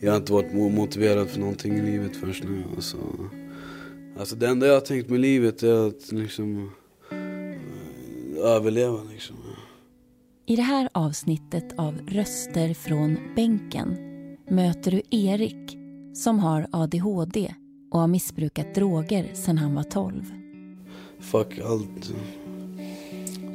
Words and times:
Jag 0.00 0.12
har 0.12 0.16
inte 0.16 0.32
varit 0.32 0.54
motiverad 0.54 1.28
för 1.28 1.40
någonting 1.40 1.78
i 1.78 1.82
livet 1.82 2.16
förrän 2.16 2.34
nu. 2.44 2.64
Alltså, 2.76 2.96
alltså 4.18 4.36
det 4.36 4.48
enda 4.48 4.66
jag 4.66 4.74
har 4.74 4.80
tänkt 4.80 5.10
med 5.10 5.20
livet 5.20 5.62
är 5.62 5.88
att 5.88 6.12
liksom 6.12 6.70
äh, 7.10 8.44
överleva 8.44 8.98
liksom. 9.12 9.36
I 10.46 10.56
det 10.56 10.62
här 10.62 10.88
avsnittet 10.92 11.78
av 11.78 11.98
Röster 12.08 12.74
från 12.74 13.18
bänken 13.36 13.96
möter 14.48 14.90
du 14.90 15.02
Erik 15.10 15.78
som 16.14 16.38
har 16.38 16.66
ADHD 16.72 17.54
och 17.90 18.00
har 18.00 18.06
missbrukat 18.06 18.74
droger 18.74 19.34
sedan 19.34 19.58
han 19.58 19.74
var 19.74 19.82
12. 19.82 20.24
Fuck 21.20 21.58
allt. 21.58 22.12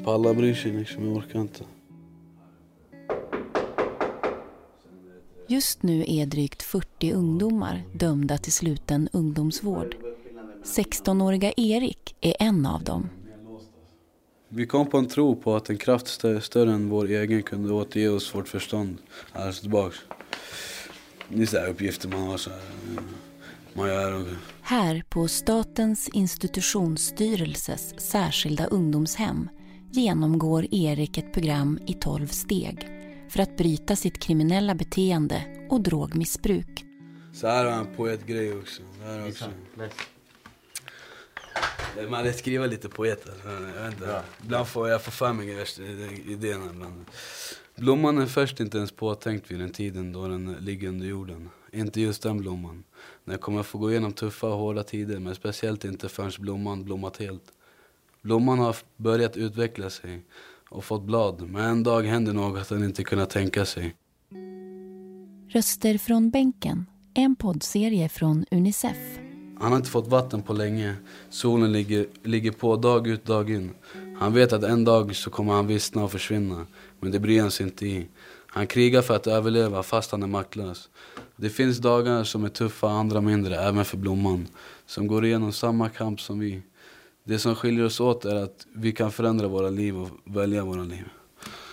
Palla 0.06 0.34
bryr 0.34 0.54
sig 0.54 0.72
liksom, 0.72 1.06
jag 1.08 1.18
orkar 1.18 1.42
inte. 1.42 1.64
Just 5.48 5.84
nu 5.84 6.06
är 6.08 6.26
drygt 6.26 6.64
40 6.64 7.12
ungdomar 7.12 7.84
dömda 7.94 8.38
till 8.38 8.54
sluten 8.54 9.10
ungdomsvård. 9.14 9.96
16-åriga 10.64 11.54
Erik 11.58 12.16
är 12.22 12.36
en 12.40 12.66
av 12.66 12.84
dem. 12.84 13.10
Vi 14.50 14.66
kom 14.68 14.90
på 14.90 14.98
en 14.98 15.08
tro 15.08 15.36
på 15.36 15.56
att 15.56 15.70
en 15.70 15.78
kraft 15.78 16.08
större 16.42 16.74
än 16.74 16.90
vår 16.90 17.06
egen 17.06 17.44
kunde 17.44 17.74
återge 17.74 18.10
oss 18.10 18.36
vårt 18.36 18.48
förstånd. 18.48 18.98
Alltså 19.32 19.62
tillbaks. 19.62 19.98
Det 21.30 21.42
är 21.42 21.46
så 21.46 21.66
uppgifter 21.66 22.10
man 22.10 22.22
har. 22.22 22.38
Så 22.38 22.50
här, 22.50 22.60
man 23.74 23.88
gör 23.88 24.26
Här 24.62 25.04
på 25.10 25.28
Statens 25.28 26.10
institutionsstyrelses 26.14 27.94
särskilda 27.98 28.66
ungdomshem 28.66 29.50
genomgår 29.92 30.68
Erik 30.72 31.18
ett 31.18 31.34
program 31.34 31.80
i 31.88 31.94
12 31.94 32.28
steg 32.28 33.03
för 33.30 33.40
att 33.40 33.58
bryta 33.58 33.96
sitt 33.96 34.20
kriminella 34.20 34.76
beteende 34.76 35.68
och 35.70 35.82
drogmissbruk. 35.82 36.86
Så 37.34 37.48
här 37.48 37.66
har 37.66 37.72
han 37.72 37.88
poetgrej 37.96 38.54
också. 38.54 38.82
Här 39.04 39.28
också. 39.28 39.46
Man 41.96 42.14
hade 42.14 42.34
skriva 42.34 42.66
lite 42.66 42.90
poeter. 42.90 43.34
Jag 43.46 43.84
vet 43.84 43.94
inte. 43.94 44.08
Ja. 44.08 44.22
Ibland 44.44 44.68
får 44.68 44.90
jag 44.90 45.04
få 45.04 45.12
för 45.12 45.34
mig 45.34 45.66
idéerna. 46.28 46.66
Ibland. 46.72 47.06
Blomman 47.76 48.18
är 48.18 48.26
först 48.26 48.60
inte 48.60 48.78
ens 48.78 48.92
påtänkt 48.92 49.52
vid 49.52 49.60
den 49.60 49.72
tiden 49.72 50.14
då 50.14 50.28
den 50.28 50.58
ligger 50.60 50.88
under 50.88 51.08
jorden. 51.08 51.50
Inte 51.72 52.02
just 52.02 52.24
den 52.24 52.38
blomman. 52.38 52.84
Den 53.26 53.38
kommer 53.38 53.64
få 53.64 53.78
gå 53.78 53.92
igenom 53.92 54.14
tuffa 54.14 54.48
och 54.48 54.58
hårda 54.58 54.84
tider, 54.84 55.20
men 55.20 55.36
speciellt 55.36 55.86
inte 55.86 56.10
förrän 56.10 56.32
blomman 56.40 56.84
blommat 56.84 57.18
helt. 57.18 57.44
Blomman 58.22 58.60
har 58.60 58.76
börjat 58.98 59.38
utveckla 59.38 59.90
sig 59.90 60.26
och 60.74 60.84
fått 60.84 61.04
blad, 61.04 61.50
men 61.50 61.64
en 61.66 61.84
dag 61.84 62.04
händer 62.04 62.34
något 62.34 62.70
han 62.70 62.84
inte 62.84 63.04
kunnat 63.04 63.30
tänka 63.30 63.66
sig. 63.66 63.96
Röster 65.50 65.98
från 65.98 66.30
bänken, 66.30 66.86
en 67.14 67.36
poddserie 67.36 68.10
från 68.10 68.46
Unicef. 68.52 68.98
Han 69.60 69.72
har 69.72 69.78
inte 69.78 69.90
fått 69.90 70.08
vatten 70.08 70.42
på 70.42 70.54
länge. 70.54 70.96
Solen 71.30 71.72
ligger, 71.72 72.06
ligger 72.24 72.52
på 72.52 72.76
dag 72.76 73.08
ut 73.08 73.26
dag 73.26 73.50
in. 73.50 73.72
Han 74.20 74.34
vet 74.34 74.54
att 74.54 74.64
en 74.64 74.84
dag 74.84 75.16
så 75.16 75.30
kommer 75.30 75.54
han 75.54 75.68
vissna 75.68 76.04
och 76.04 76.12
försvinna. 76.12 76.66
Men 77.00 77.12
det 77.12 77.20
bryr 77.20 77.42
han 77.42 77.52
sig 77.52 77.66
inte 77.66 77.86
i. 77.86 78.08
Han 78.48 78.68
krigar 78.68 79.02
för 79.02 79.16
att 79.16 79.28
överleva 79.28 79.84
fast 79.84 80.12
han 80.12 80.24
är 80.24 80.28
maktlös. 80.28 80.90
Det 81.36 81.50
finns 81.50 81.78
dagar 81.78 82.24
som 82.24 82.44
är 82.44 82.50
tuffa, 82.50 82.90
andra 82.90 83.22
mindre, 83.22 83.56
även 83.56 83.86
för 83.86 83.98
Blomman. 83.98 84.48
Som 84.86 85.08
går 85.08 85.26
igenom 85.26 85.52
samma 85.52 85.90
kamp 85.90 86.22
som 86.22 86.40
vi. 86.40 86.62
Det 87.26 87.40
som 87.40 87.56
skiljer 87.56 87.86
oss 87.86 88.00
åt 88.00 88.26
är 88.26 88.36
att 88.36 88.68
vi 88.76 88.92
kan 88.92 89.12
förändra 89.12 89.48
våra 89.48 89.70
liv 89.70 89.98
och 89.98 90.10
välja 90.26 90.64
våra 90.64 90.84
liv. 90.84 91.04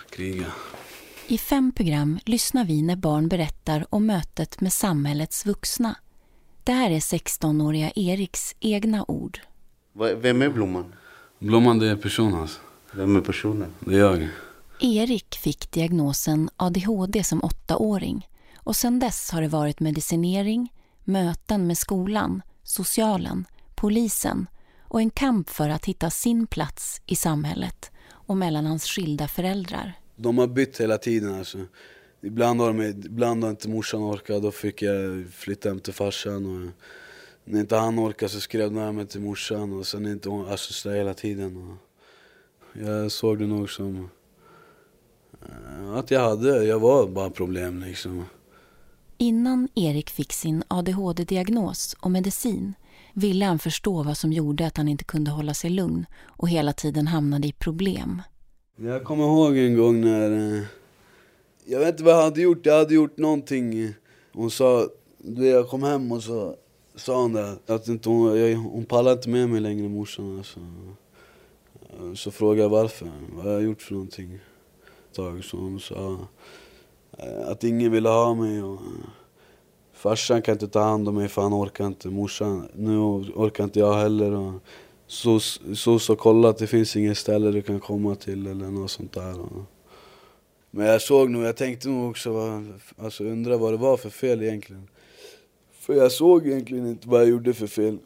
Kriga. 0.09 0.45
I 1.27 1.37
fem 1.37 1.71
program 1.71 2.19
lyssnar 2.25 2.65
vi 2.65 2.81
när 2.81 2.95
barn 2.95 3.27
berättar 3.27 3.85
om 3.89 4.05
mötet 4.05 4.61
med 4.61 4.73
samhällets 4.73 5.45
vuxna. 5.45 5.95
Det 6.63 6.71
här 6.71 6.91
är 6.91 6.99
16-åriga 6.99 7.91
Eriks 7.95 8.55
egna 8.59 9.05
ord. 9.07 9.39
Vem 9.93 10.41
är 10.41 10.49
Blomman? 10.49 10.93
Blomman 11.39 11.79
det 11.79 11.89
är 11.89 11.95
personen. 11.95 12.41
Alltså. 12.41 12.59
Vem 12.93 13.15
är 13.15 13.21
personen? 13.21 13.73
Det 13.79 13.95
är 13.95 13.99
jag. 13.99 14.27
Erik 14.79 15.35
fick 15.35 15.71
diagnosen 15.71 16.49
ADHD 16.57 17.23
som 17.23 17.43
åttaåring 17.43 18.27
och 18.57 18.75
sedan 18.75 18.99
dess 18.99 19.31
har 19.31 19.41
det 19.41 19.47
varit 19.47 19.79
medicinering, 19.79 20.73
möten 21.03 21.67
med 21.67 21.77
skolan, 21.77 22.41
socialen, 22.63 23.45
polisen 23.75 24.47
och 24.91 25.01
en 25.01 25.09
kamp 25.09 25.49
för 25.49 25.69
att 25.69 25.85
hitta 25.85 26.09
sin 26.09 26.47
plats 26.47 27.01
i 27.05 27.15
samhället 27.15 27.91
och 28.09 28.37
mellan 28.37 28.65
hans 28.65 28.85
skilda 28.85 29.27
föräldrar. 29.27 29.93
De 30.15 30.37
har 30.37 30.47
bytt 30.47 30.81
hela 30.81 30.97
tiden 30.97 31.35
alltså. 31.35 31.57
Ibland 32.21 32.61
har, 32.61 32.73
de, 32.73 32.81
ibland 32.81 33.43
har 33.43 33.51
inte 33.51 33.69
morsan 33.69 34.01
orkat, 34.01 34.41
då 34.41 34.51
fick 34.51 34.81
jag 34.81 35.25
flytta 35.33 35.69
hem 35.69 35.79
till 35.79 35.93
farsan. 35.93 36.45
Och 36.45 36.71
när 37.43 37.59
inte 37.59 37.75
han 37.75 37.99
orkade 37.99 38.29
så 38.29 38.39
skrev 38.39 38.73
de 38.73 38.95
mig 38.95 39.07
till 39.07 39.21
morsan 39.21 39.73
och 39.73 39.87
sen 39.87 40.05
inte 40.05 40.29
hon 40.29 40.47
alltså 40.47 40.89
hela 40.89 41.13
tiden. 41.13 41.57
Och 41.57 41.77
jag 42.81 43.11
såg 43.11 43.39
det 43.39 43.47
nog 43.47 43.69
som 43.69 44.09
eh, 45.41 45.93
att 45.93 46.11
jag 46.11 46.19
hade, 46.19 46.63
jag 46.63 46.79
var 46.79 47.07
bara 47.07 47.29
problem 47.29 47.83
liksom. 47.83 48.25
Innan 49.17 49.69
Erik 49.75 50.09
fick 50.09 50.33
sin 50.33 50.63
ADHD-diagnos 50.67 51.95
och 51.99 52.11
medicin 52.11 52.73
ville 53.13 53.45
han 53.45 53.59
förstå 53.59 54.03
vad 54.03 54.17
som 54.17 54.33
gjorde 54.33 54.67
att 54.67 54.77
han 54.77 54.87
inte 54.87 55.03
kunde 55.03 55.31
hålla 55.31 55.53
sig 55.53 55.69
lugn 55.69 56.05
och 56.25 56.49
hela 56.49 56.73
tiden 56.73 57.07
hamnade 57.07 57.47
i 57.47 57.51
problem. 57.51 58.21
Jag 58.75 59.03
kommer 59.03 59.23
ihåg 59.23 59.57
en 59.57 59.77
gång 59.77 60.01
när... 60.01 60.57
Eh, 60.57 60.63
jag 61.65 61.79
vet 61.79 61.89
inte 61.89 62.03
vad 62.03 62.13
jag 62.13 62.21
hade 62.21 62.41
gjort. 62.41 62.65
Jag 62.65 62.77
hade 62.77 62.93
gjort 62.93 63.17
någonting. 63.17 63.93
Hon 64.33 64.51
sa... 64.51 64.87
Jag 65.37 65.69
kom 65.69 65.83
hem 65.83 66.11
och 66.11 66.23
så 66.23 66.55
sa 66.95 67.21
hon 67.21 67.33
det, 67.33 67.57
att 67.67 67.87
inte 67.87 68.09
hon, 68.09 68.39
jag, 68.39 68.55
hon 68.55 68.85
pallar 68.85 69.11
inte 69.11 69.29
med 69.29 69.49
mig 69.49 69.61
längre, 69.61 69.89
morsan. 69.89 70.37
Alltså. 70.37 70.59
Eh, 71.99 72.13
så 72.13 72.31
frågade 72.31 72.61
jag 72.61 72.69
varför. 72.69 73.11
Vad 73.35 73.45
har 73.45 73.51
jag 73.51 73.63
gjort 73.63 73.81
för 73.81 73.93
någonting? 73.93 74.39
Tag, 75.15 75.43
så 75.43 75.57
hon 75.57 75.79
sa 75.79 76.17
eh, 77.17 77.47
att 77.47 77.63
ingen 77.63 77.91
ville 77.91 78.09
ha 78.09 78.33
mig. 78.33 78.63
Och, 78.63 78.79
Farsan 80.01 80.41
kan 80.41 80.53
inte 80.53 80.67
ta 80.67 80.81
hand 80.81 81.07
om 81.07 81.15
mig 81.15 81.27
för 81.27 81.41
han 81.41 81.53
orkar 81.53 81.87
inte. 81.87 82.07
Morsan, 82.07 82.67
nu 82.75 82.97
orkar 82.97 83.63
inte 83.63 83.79
jag 83.79 83.93
heller. 83.93 84.31
Och 84.31 84.53
så, 85.07 85.39
så, 85.75 85.99
så 85.99 86.15
kolla 86.15 86.49
att 86.49 86.57
det 86.57 86.67
finns 86.67 86.95
inget 86.95 87.17
ställe 87.17 87.51
du 87.51 87.61
kan 87.61 87.79
komma 87.79 88.15
till 88.15 88.47
eller 88.47 88.67
något 88.67 88.91
sånt 88.91 89.13
där. 89.13 89.35
Men 90.71 90.85
jag 90.85 91.01
såg 91.01 91.29
nog, 91.29 91.43
jag 91.43 91.57
tänkte 91.57 91.89
nog 91.89 92.09
också, 92.09 92.63
alltså 92.97 93.23
undra 93.23 93.57
vad 93.57 93.73
det 93.73 93.77
var 93.77 93.97
för 93.97 94.09
fel 94.09 94.43
egentligen. 94.43 94.87
För 95.71 95.93
jag 95.93 96.11
såg 96.11 96.47
egentligen 96.47 96.87
inte 96.87 97.09
vad 97.09 97.21
jag 97.21 97.29
gjorde 97.29 97.53
för 97.53 97.67
fel. 97.67 97.97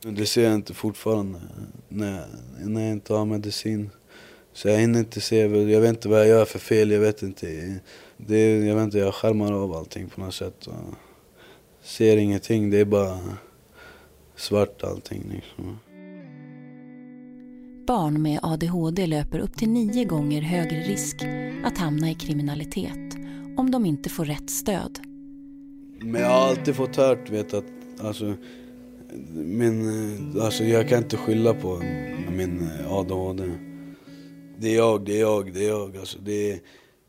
Det 0.00 0.26
ser 0.26 0.44
jag 0.44 0.54
inte 0.54 0.74
fortfarande 0.74 1.40
när, 1.88 2.26
när 2.64 2.82
jag 2.82 2.92
inte 2.92 3.14
har 3.14 3.24
medicin. 3.24 3.90
Så 4.56 4.68
jag 4.68 4.78
hinner 4.78 4.98
inte 4.98 5.20
se, 5.20 5.36
jag 5.46 5.80
vet 5.80 5.88
inte 5.88 6.08
vad 6.08 6.20
jag 6.20 6.28
gör 6.28 6.44
för 6.44 6.58
fel, 6.58 6.90
jag 6.90 7.00
vet 7.00 7.22
inte. 7.22 7.78
Det, 8.16 8.66
jag 8.66 8.74
vet 8.74 8.84
inte, 8.84 8.98
jag 8.98 9.14
skärmar 9.14 9.52
av 9.52 9.72
allting 9.72 10.08
på 10.08 10.20
något 10.20 10.34
sätt. 10.34 10.66
Och 10.66 10.74
ser 11.82 12.16
ingenting, 12.16 12.70
det 12.70 12.80
är 12.80 12.84
bara 12.84 13.18
svart 14.36 14.82
allting 14.82 15.22
liksom. 15.34 15.78
Barn 17.86 18.22
med 18.22 18.40
ADHD 18.42 19.06
löper 19.06 19.38
upp 19.38 19.56
till 19.56 19.68
nio 19.68 20.04
gånger 20.04 20.42
högre 20.42 20.80
risk 20.80 21.16
att 21.64 21.78
hamna 21.78 22.10
i 22.10 22.14
kriminalitet 22.14 23.14
om 23.56 23.70
de 23.70 23.86
inte 23.86 24.08
får 24.08 24.24
rätt 24.24 24.50
stöd. 24.50 24.98
Men 26.00 26.20
jag 26.20 26.28
har 26.28 26.48
alltid 26.48 26.76
fått 26.76 26.96
hört 26.96 27.30
vet, 27.30 27.54
att 27.54 27.64
alltså, 28.00 28.34
min, 29.34 30.40
alltså, 30.40 30.64
jag 30.64 30.88
kan 30.88 30.98
inte 30.98 31.16
skylla 31.16 31.54
på 31.54 31.82
min 32.36 32.68
ADHD. 32.88 33.65
Det 34.58 34.68
är 34.68 34.76
jag, 34.76 35.04
det 35.04 35.16
är 35.16 35.20
jag, 35.20 35.52
det 35.52 35.64
är 35.64 35.68
jag. 35.68 35.96
Alltså, 35.96 36.18
det, 36.18 36.50
är, 36.50 36.60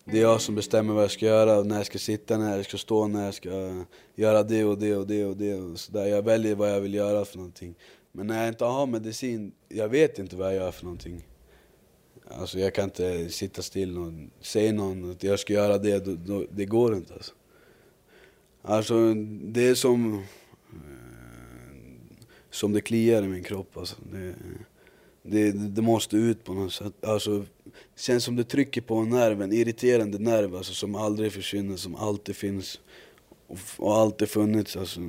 det 0.06 0.18
är 0.18 0.22
jag 0.22 0.42
som 0.42 0.56
bestämmer 0.56 0.94
vad 0.94 1.04
jag 1.04 1.12
ska 1.12 1.26
göra, 1.26 1.64
när 1.64 1.78
jag 1.78 1.86
ska 1.86 1.98
sitta, 1.98 2.38
när 2.38 2.56
jag 2.56 2.66
ska 2.66 2.78
stå, 2.78 3.08
när 3.08 3.26
jag 3.26 3.34
ska 3.34 3.84
göra 4.16 4.44
det 4.44 4.66
och 4.66 4.78
det 4.78 4.96
och 4.96 5.08
det 5.08 5.26
och 5.26 5.38
det. 5.38 5.54
Och 5.54 5.80
så 5.80 5.92
där. 5.92 6.06
Jag 6.06 6.22
väljer 6.22 6.56
vad 6.56 6.72
jag 6.72 6.82
vill 6.82 6.94
göra 6.94 7.26
för 7.26 7.38
någonting. 7.38 7.76
Men 8.12 8.28
när 8.28 8.40
jag 8.40 8.48
inte 8.48 8.66
har 8.66 8.88
medicin, 8.88 9.52
jag 9.70 9.90
vet 9.90 10.20
inte 10.20 10.36
vad 10.36 10.48
jag 10.48 10.56
gör 10.56 10.72
för 10.72 10.84
någonting. 10.84 11.26
Alltså 12.30 12.60
jag 12.60 12.74
kan 12.74 12.84
inte 12.84 13.30
sitta 13.30 13.62
still 13.62 13.98
och 13.98 14.12
säga 14.42 14.74
någon 14.74 15.12
att 15.12 15.24
jag 15.24 15.40
ska 15.40 15.54
göra 15.54 15.78
det, 15.78 16.06
då, 16.06 16.16
då, 16.16 16.46
det 16.52 16.66
går 16.66 16.96
inte 16.96 17.14
alltså. 17.14 17.34
Alltså 18.62 19.14
det 19.42 19.68
är 19.68 19.76
som, 19.76 20.14
eh, 20.14 20.20
som 22.50 22.74
det 22.74 22.82
kliar 22.82 23.24
i 23.24 23.28
min 23.28 23.44
kropp 23.44 23.78
alltså. 23.78 23.96
Det, 24.12 24.34
det, 25.28 25.52
det, 25.52 25.82
måste 25.82 26.18
ut 26.18 26.44
på 26.44 26.54
något 26.54 26.74
sätt. 26.74 27.06
Alltså, 27.06 27.40
det 27.64 28.02
känns 28.02 28.24
som 28.24 28.36
det 28.36 28.44
trycker 28.44 28.82
på 28.82 28.96
en 28.96 29.10
nerv, 29.10 29.42
en 29.42 29.54
irriterande 29.54 30.20
nerv 30.20 30.56
alltså, 30.56 30.74
som 30.74 30.96
aldrig 30.96 31.32
försvinner, 31.34 31.76
som 31.78 31.96
alltid 31.96 32.36
finns 32.36 32.80
och, 33.48 33.58
och 33.78 33.96
alltid 33.98 34.30
funnits. 34.30 34.78
Alltså, 34.78 35.00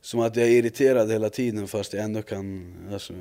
som 0.00 0.20
att 0.20 0.36
jag 0.36 0.46
är 0.48 0.50
irriterad 0.52 1.10
hela 1.12 1.30
tiden 1.30 1.68
fast 1.68 1.92
jag 1.92 2.04
ändå 2.04 2.22
kan 2.22 2.74
alltså, 2.92 3.12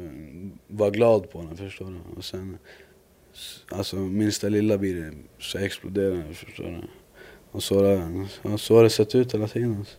vara 0.68 0.90
glad 0.90 1.30
på 1.32 1.42
den, 1.42 1.58
förstår 1.58 1.86
du? 1.92 2.18
Och 2.18 2.26
sen, 2.26 2.58
alltså 3.70 3.96
minsta 3.96 4.50
lilla 4.50 4.78
blir 4.78 4.96
det 4.96 5.14
så 5.40 5.58
exploderar 5.58 6.16
den. 6.16 6.36
förstår 6.36 6.64
du? 6.64 6.82
Och 7.52 7.64
så, 7.64 7.76
har 7.76 7.84
det- 8.52 8.58
så 8.58 8.76
har 8.76 8.84
det 8.84 8.90
sett 8.90 9.16
ut 9.16 9.34
hela 9.34 9.48
tiden. 9.48 9.76
Alltså. 9.80 9.98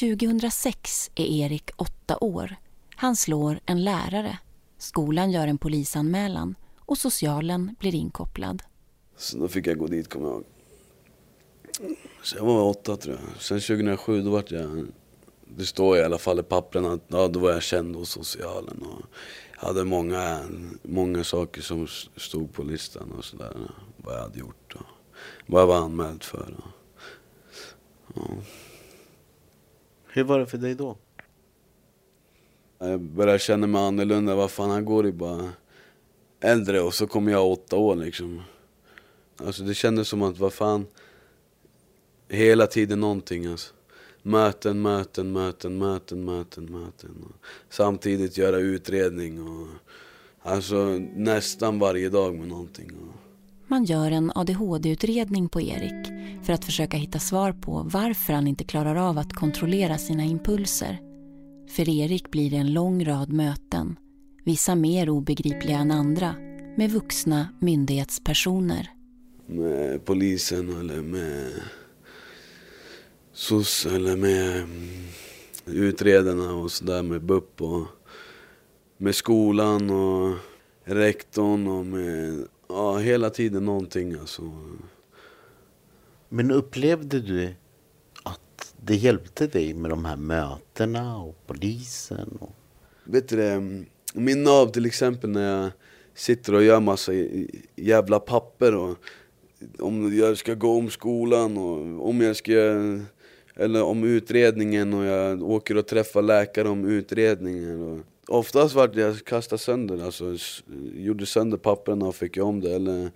2006 0.00 1.10
är 1.14 1.24
Erik 1.44 1.70
åtta 1.76 2.18
år. 2.20 2.56
Han 2.96 3.16
slår 3.16 3.60
en 3.66 3.84
lärare. 3.84 4.38
Skolan 4.78 5.30
gör 5.30 5.46
en 5.46 5.58
polisanmälan 5.58 6.54
och 6.78 6.98
socialen 6.98 7.76
blir 7.78 7.94
inkopplad. 7.94 8.62
Så 9.16 9.38
då 9.38 9.48
fick 9.48 9.66
jag 9.66 9.78
gå 9.78 9.86
dit, 9.86 10.08
kommer 10.08 10.26
jag 10.26 10.34
ihåg. 10.34 10.44
Så 12.22 12.36
jag 12.36 12.44
var 12.44 12.62
åtta 12.62 12.96
tror 12.96 13.14
jag. 13.14 13.42
Sen 13.42 13.60
2007 13.60 14.22
då 14.22 14.30
vart 14.30 14.50
jag, 14.50 14.86
det 15.44 15.66
står 15.66 15.98
i 15.98 16.02
alla 16.02 16.18
fall 16.18 16.40
i 16.40 16.42
pappren 16.42 16.86
att 16.86 17.00
ja, 17.08 17.28
då 17.28 17.40
var 17.40 17.50
jag 17.50 17.62
känd 17.62 17.96
hos 17.96 18.10
socialen. 18.10 18.82
Och 18.82 19.02
jag 19.60 19.66
hade 19.66 19.84
många, 19.84 20.40
många 20.82 21.24
saker 21.24 21.62
som 21.62 21.86
stod 22.16 22.52
på 22.52 22.62
listan 22.62 23.12
och 23.18 23.24
sådär. 23.24 23.56
Vad 23.96 24.14
jag 24.14 24.20
hade 24.20 24.38
gjort 24.38 24.74
och 24.74 24.86
vad 25.46 25.62
jag 25.62 25.66
var 25.66 25.76
anmäld 25.76 26.22
för. 26.22 26.54
Och, 26.56 26.70
ja. 28.14 28.22
Hur 30.06 30.24
var 30.24 30.38
det 30.38 30.46
för 30.46 30.58
dig 30.58 30.74
då? 30.74 30.96
Jag 32.78 33.00
började 33.00 33.38
känna 33.38 33.66
mig 33.66 33.82
annorlunda. 33.82 34.34
Vad 34.34 34.50
fan, 34.50 34.70
han 34.70 34.84
går 34.84 35.06
ju 35.06 35.12
bara 35.12 35.50
äldre 36.40 36.80
och 36.80 36.94
så 36.94 37.06
kommer 37.06 37.32
jag 37.32 37.50
åtta 37.50 37.76
år 37.76 37.96
liksom. 37.96 38.42
Alltså 39.36 39.62
det 39.62 39.74
kändes 39.74 40.08
som 40.08 40.22
att, 40.22 40.38
vad 40.38 40.52
fan, 40.52 40.86
hela 42.28 42.66
tiden 42.66 43.00
någonting 43.00 43.46
alltså. 43.46 43.74
Möten, 44.22 44.82
möten, 44.82 45.32
möten, 45.32 45.78
möten, 45.78 46.24
möten, 46.24 46.64
möten. 46.64 47.24
Och 47.28 47.46
samtidigt 47.70 48.38
göra 48.38 48.56
utredning 48.56 49.42
och 49.42 49.68
alltså 50.42 50.76
nästan 51.14 51.78
varje 51.78 52.08
dag 52.08 52.34
med 52.34 52.48
någonting. 52.48 52.90
Och, 52.90 53.16
Man 53.66 53.84
gör 53.84 54.10
en 54.10 54.32
ADHD-utredning 54.34 55.48
på 55.48 55.60
Erik 55.60 56.06
för 56.44 56.52
att 56.52 56.64
försöka 56.64 56.96
hitta 56.96 57.18
svar 57.18 57.52
på 57.52 57.82
varför 57.92 58.32
han 58.32 58.46
inte 58.46 58.64
klarar 58.64 58.96
av 58.96 59.18
att 59.18 59.32
kontrollera 59.32 59.98
sina 59.98 60.24
impulser. 60.24 61.05
För 61.68 61.88
Erik 61.88 62.30
blir 62.30 62.50
det 62.50 62.56
en 62.56 62.72
lång 62.72 63.04
rad 63.04 63.32
möten, 63.32 63.96
vissa 64.44 64.74
mer 64.74 65.08
obegripliga 65.08 65.78
än 65.78 65.90
andra, 65.90 66.34
med 66.76 66.90
vuxna 66.90 67.48
myndighetspersoner. 67.60 68.90
med 69.46 70.04
polisen 70.04 70.80
eller 70.80 71.00
med 71.00 71.52
SOS 73.32 73.86
eller 73.86 74.16
med 74.16 74.56
mm, 74.56 75.04
utredarna 75.66 76.54
och 76.54 76.72
sådär 76.72 77.02
med 77.02 77.22
BUP 77.22 77.62
och 77.62 77.86
med 78.96 79.14
skolan 79.14 79.90
och 79.90 80.34
rektorn 80.84 81.66
och 81.66 81.86
med, 81.86 82.44
ja 82.68 82.98
hela 82.98 83.30
tiden 83.30 83.64
någonting 83.64 84.14
alltså. 84.14 84.42
Men 86.28 86.50
upplevde 86.50 87.20
du 87.20 87.54
det 88.86 88.96
hjälpte 88.96 89.46
dig 89.46 89.74
med 89.74 89.90
de 89.90 90.04
här 90.04 90.16
mötena 90.16 91.18
och 91.18 91.46
polisen? 91.46 92.38
Och... 92.40 92.54
Vet 93.04 93.28
du 93.28 93.36
det, 93.36 93.84
min 94.14 94.42
nav 94.42 94.66
till 94.66 94.86
exempel 94.86 95.30
när 95.30 95.62
jag 95.62 95.70
sitter 96.14 96.54
och 96.54 96.64
gör 96.64 96.80
massa 96.80 97.12
jävla 97.76 98.20
papper 98.20 98.74
och 98.74 98.96
om 99.78 100.16
jag 100.16 100.38
ska 100.38 100.54
gå 100.54 100.78
om 100.78 100.90
skolan 100.90 101.56
och 101.56 102.08
om 102.08 102.20
jag 102.20 102.36
ska 102.36 102.52
eller 103.56 103.82
om 103.82 104.04
utredningen 104.04 104.94
och 104.94 105.04
jag 105.04 105.42
åker 105.42 105.76
och 105.76 105.86
träffar 105.86 106.22
läkare 106.22 106.68
om 106.68 106.84
utredningen. 106.84 107.82
Och 107.82 108.00
oftast 108.38 108.74
vart 108.74 108.96
jag 108.96 109.24
kastade 109.24 109.58
sönder, 109.58 110.04
alltså 110.04 110.36
gjorde 110.94 111.26
sönder 111.26 111.58
papperna 111.58 112.06
och 112.06 112.14
fick 112.14 112.36
om 112.38 112.60
det. 112.60 112.74
Eller 112.74 113.10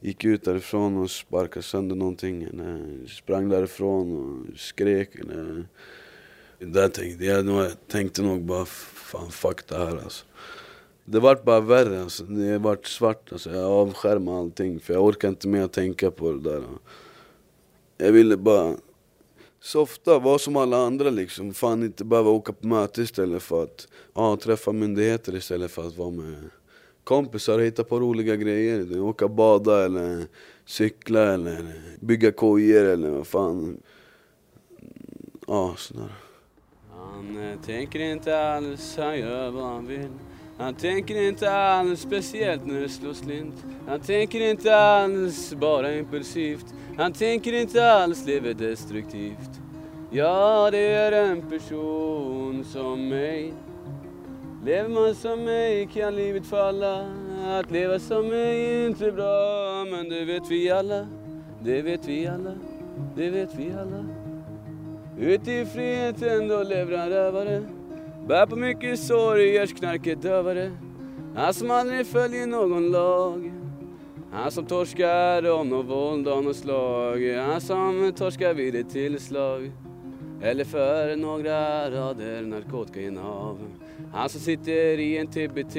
gick 0.00 0.24
ut 0.24 0.44
därifrån 0.44 0.96
och 0.96 1.10
sparkade 1.10 1.62
sönder 1.62 1.96
någonting. 1.96 2.42
Eller 2.42 3.06
sprang 3.06 3.48
därifrån 3.48 4.12
och 4.16 4.58
skrek. 4.58 5.14
Eller 5.14 5.66
där 6.58 6.88
tänkte 6.88 7.24
jag, 7.24 7.46
jag 7.46 7.72
tänkte 7.88 8.22
nog 8.22 8.44
bara 8.44 8.64
fan 8.64 9.30
fuck 9.30 9.68
det 9.68 9.76
här 9.76 9.96
alltså. 9.96 10.24
Det 11.04 11.20
vart 11.20 11.44
bara 11.44 11.60
värre 11.60 12.02
alltså. 12.02 12.24
Det 12.24 12.58
vart 12.58 12.86
svart 12.86 13.32
alltså. 13.32 13.50
Jag 13.50 13.70
avskärmade 13.70 14.38
allting 14.38 14.80
för 14.80 14.94
jag 14.94 15.04
orkade 15.04 15.28
inte 15.28 15.48
mer 15.48 15.62
att 15.62 15.72
tänka 15.72 16.10
på 16.10 16.32
det 16.32 16.50
där. 16.50 16.62
Jag 17.98 18.12
ville 18.12 18.36
bara 18.36 18.76
softa, 19.60 20.18
vara 20.18 20.38
som 20.38 20.56
alla 20.56 20.76
andra 20.76 21.10
liksom. 21.10 21.54
Fan 21.54 21.82
inte 21.82 22.04
behöva 22.04 22.30
åka 22.30 22.52
på 22.52 22.66
möte 22.66 23.02
istället 23.02 23.42
för 23.42 23.62
att 23.62 23.88
ja, 24.14 24.36
träffa 24.36 24.72
myndigheter 24.72 25.36
istället 25.36 25.70
för 25.70 25.86
att 25.86 25.96
vara 25.96 26.10
med 26.10 26.50
kompisar 27.04 27.58
och 27.58 27.64
hitta 27.64 27.84
på 27.84 28.00
roliga 28.00 28.36
grejer. 28.36 29.00
Åka 29.00 29.28
bada 29.28 29.84
eller 29.84 30.26
cykla 30.64 31.34
eller 31.34 31.72
bygga 32.00 32.32
kojor 32.32 32.84
eller 32.84 33.10
vad 33.10 33.26
fan. 33.26 33.76
Ja, 35.46 35.74
sådär. 35.76 36.12
Han 36.96 37.50
eh, 37.50 37.60
tänker 37.60 38.00
inte 38.00 38.40
alls, 38.40 38.96
han 38.96 39.18
gör 39.18 39.50
vad 39.50 39.64
han 39.64 39.86
vill. 39.86 40.08
Han 40.58 40.74
tänker 40.74 41.22
inte 41.28 41.52
alls 41.52 42.00
speciellt 42.00 42.66
när 42.66 42.80
det 42.80 42.88
slår 42.88 43.12
slint. 43.12 43.64
Han 43.86 44.00
tänker 44.00 44.50
inte 44.50 44.76
alls 44.76 45.54
bara 45.54 45.94
impulsivt. 45.94 46.66
Han 46.96 47.12
tänker 47.12 47.52
inte 47.52 47.92
alls 47.92 48.26
lever 48.26 48.54
destruktivt. 48.54 49.60
Ja, 50.10 50.68
det 50.70 50.78
är 50.78 51.12
en 51.12 51.50
person 51.50 52.64
som 52.64 53.08
mig. 53.08 53.52
Lever 54.64 54.88
man 54.88 55.14
som 55.14 55.44
mig 55.44 55.86
kan 55.86 56.16
livet 56.16 56.46
falla. 56.46 57.06
Att 57.46 57.70
leva 57.70 57.98
som 57.98 58.28
mig 58.28 58.64
är 58.64 58.86
inte 58.86 59.12
bra, 59.12 59.84
men 59.90 60.08
det 60.08 60.24
vet 60.24 60.50
vi 60.50 60.70
alla. 60.70 61.06
Det 61.62 61.82
vet 61.82 62.08
vi 62.08 62.26
alla. 62.26 62.54
Det 63.16 63.30
vet 63.30 63.54
vi 63.54 63.72
alla. 63.72 64.04
Ute 65.18 65.52
i 65.52 65.66
friheten 65.66 66.48
då 66.48 66.62
lever 66.62 66.98
han 66.98 67.08
rövare 67.08 67.62
Bär 68.28 68.46
på 68.46 68.56
mycket 68.56 68.98
sorg, 68.98 69.54
görs 69.54 69.72
knarket 69.72 70.22
dövare 70.22 70.70
Han 71.36 71.54
som 71.54 71.70
aldrig 71.70 72.06
följer 72.06 72.46
någon 72.46 72.90
lag 72.90 73.52
Han 74.32 74.50
som 74.50 74.66
torskar 74.66 75.50
om 75.50 75.68
något 75.68 75.86
våld 75.86 76.28
av 76.28 76.44
något 76.44 76.56
slag 76.56 77.34
Han 77.36 77.60
som 77.60 78.12
torskar 78.16 78.54
vid 78.54 78.74
ett 78.74 78.90
tillslag 78.90 79.72
Eller 80.42 80.64
för 80.64 81.16
några 81.16 81.90
rader 81.90 82.42
narkotikainnehav 82.42 83.58
han 84.12 84.28
som 84.28 84.40
sitter 84.40 84.98
i 84.98 85.18
en 85.18 85.26
TBT 85.26 85.76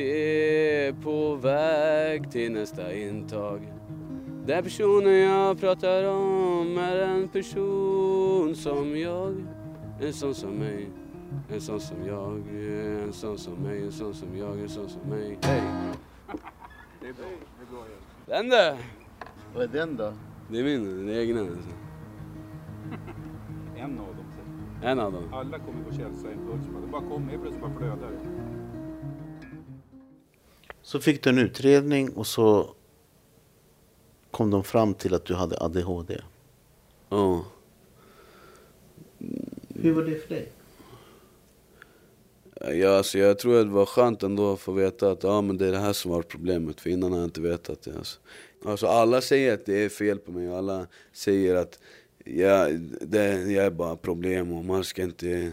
på 1.03 1.35
väg 1.35 2.31
till 2.31 2.51
nästa 2.51 2.93
intag 2.93 3.71
den 4.45 4.63
personen 4.63 5.13
jag 5.13 5.59
pratar 5.59 6.03
om 6.03 6.77
är 6.77 6.97
en 6.97 7.27
person 7.27 8.55
som 8.55 8.99
jag 8.99 9.45
En 10.01 10.13
sån 10.13 10.35
som 10.35 10.49
mig 10.49 10.89
En 11.49 11.61
sån 11.61 11.79
som 11.79 12.05
jag 12.07 12.41
En 13.03 13.13
sån 13.13 13.37
som 13.37 13.53
mig 13.53 13.83
En 13.83 13.91
sån 13.91 14.13
som 14.13 14.37
jag 14.37 14.59
En 14.59 14.69
sån 14.69 14.89
som 14.89 15.01
mig 15.01 15.37
Hej! 15.41 15.61
Den 18.25 18.49
där! 18.49 18.77
Vad 19.53 19.63
är 19.63 19.67
den 19.67 19.97
då? 19.97 20.13
Det 20.49 20.59
är 20.59 20.63
min, 20.63 20.97
den 20.97 21.09
är 21.09 21.19
egna 21.19 21.47
En 24.83 24.99
av 24.99 25.13
dem. 25.13 25.33
Alla 25.33 25.59
kommer 25.59 25.83
på 25.83 25.95
känsla 25.95 26.31
impuls. 26.31 26.65
Det 26.81 26.87
bara 26.91 27.01
kommer, 27.01 27.29
helt 27.29 27.41
plötsligt 27.41 27.61
bara 27.61 27.77
flödar. 27.77 28.11
Så 30.81 30.99
fick 30.99 31.23
du 31.23 31.29
en 31.29 31.37
utredning 31.37 32.09
och 32.09 32.27
så 32.27 32.75
kom 34.31 34.51
de 34.51 34.63
fram 34.63 34.93
till 34.93 35.13
att 35.13 35.25
du 35.25 35.33
hade 35.33 35.57
ADHD. 35.59 36.21
Ja. 37.09 37.45
Hur 39.75 39.93
var 39.93 40.03
det 40.03 40.15
för 40.15 40.35
dig? 40.35 40.51
Ja, 42.81 42.97
alltså 42.97 43.17
jag 43.17 43.39
tror 43.39 43.59
att 43.59 43.65
det 43.65 43.73
var 43.73 43.85
skönt 43.85 44.23
ändå 44.23 44.53
att 44.53 44.59
få 44.59 44.71
veta 44.71 45.11
att 45.11 45.23
ja, 45.23 45.41
men 45.41 45.57
det 45.57 45.67
är 45.67 45.71
det 45.71 45.77
här 45.77 45.93
som 45.93 46.11
var 46.11 46.21
problemet, 46.21 46.81
för 46.81 46.89
innan 46.89 47.11
har 47.11 47.19
jag 47.19 47.27
inte 47.27 47.41
vetat 47.41 47.81
det. 47.81 47.97
Alltså. 47.97 48.19
Alltså, 48.65 48.87
alla 48.87 49.21
säger 49.21 49.53
att 49.53 49.65
det 49.65 49.85
är 49.85 49.89
fel 49.89 50.17
på 50.17 50.31
mig, 50.31 50.55
alla 50.55 50.87
säger 51.11 51.55
att 51.55 51.79
jag, 52.25 52.79
det, 53.01 53.51
jag 53.51 53.65
är 53.65 53.71
bara 53.71 53.95
problem 53.95 54.53
och 54.53 54.65
man 54.65 54.83
ska 54.83 55.03
inte 55.03 55.51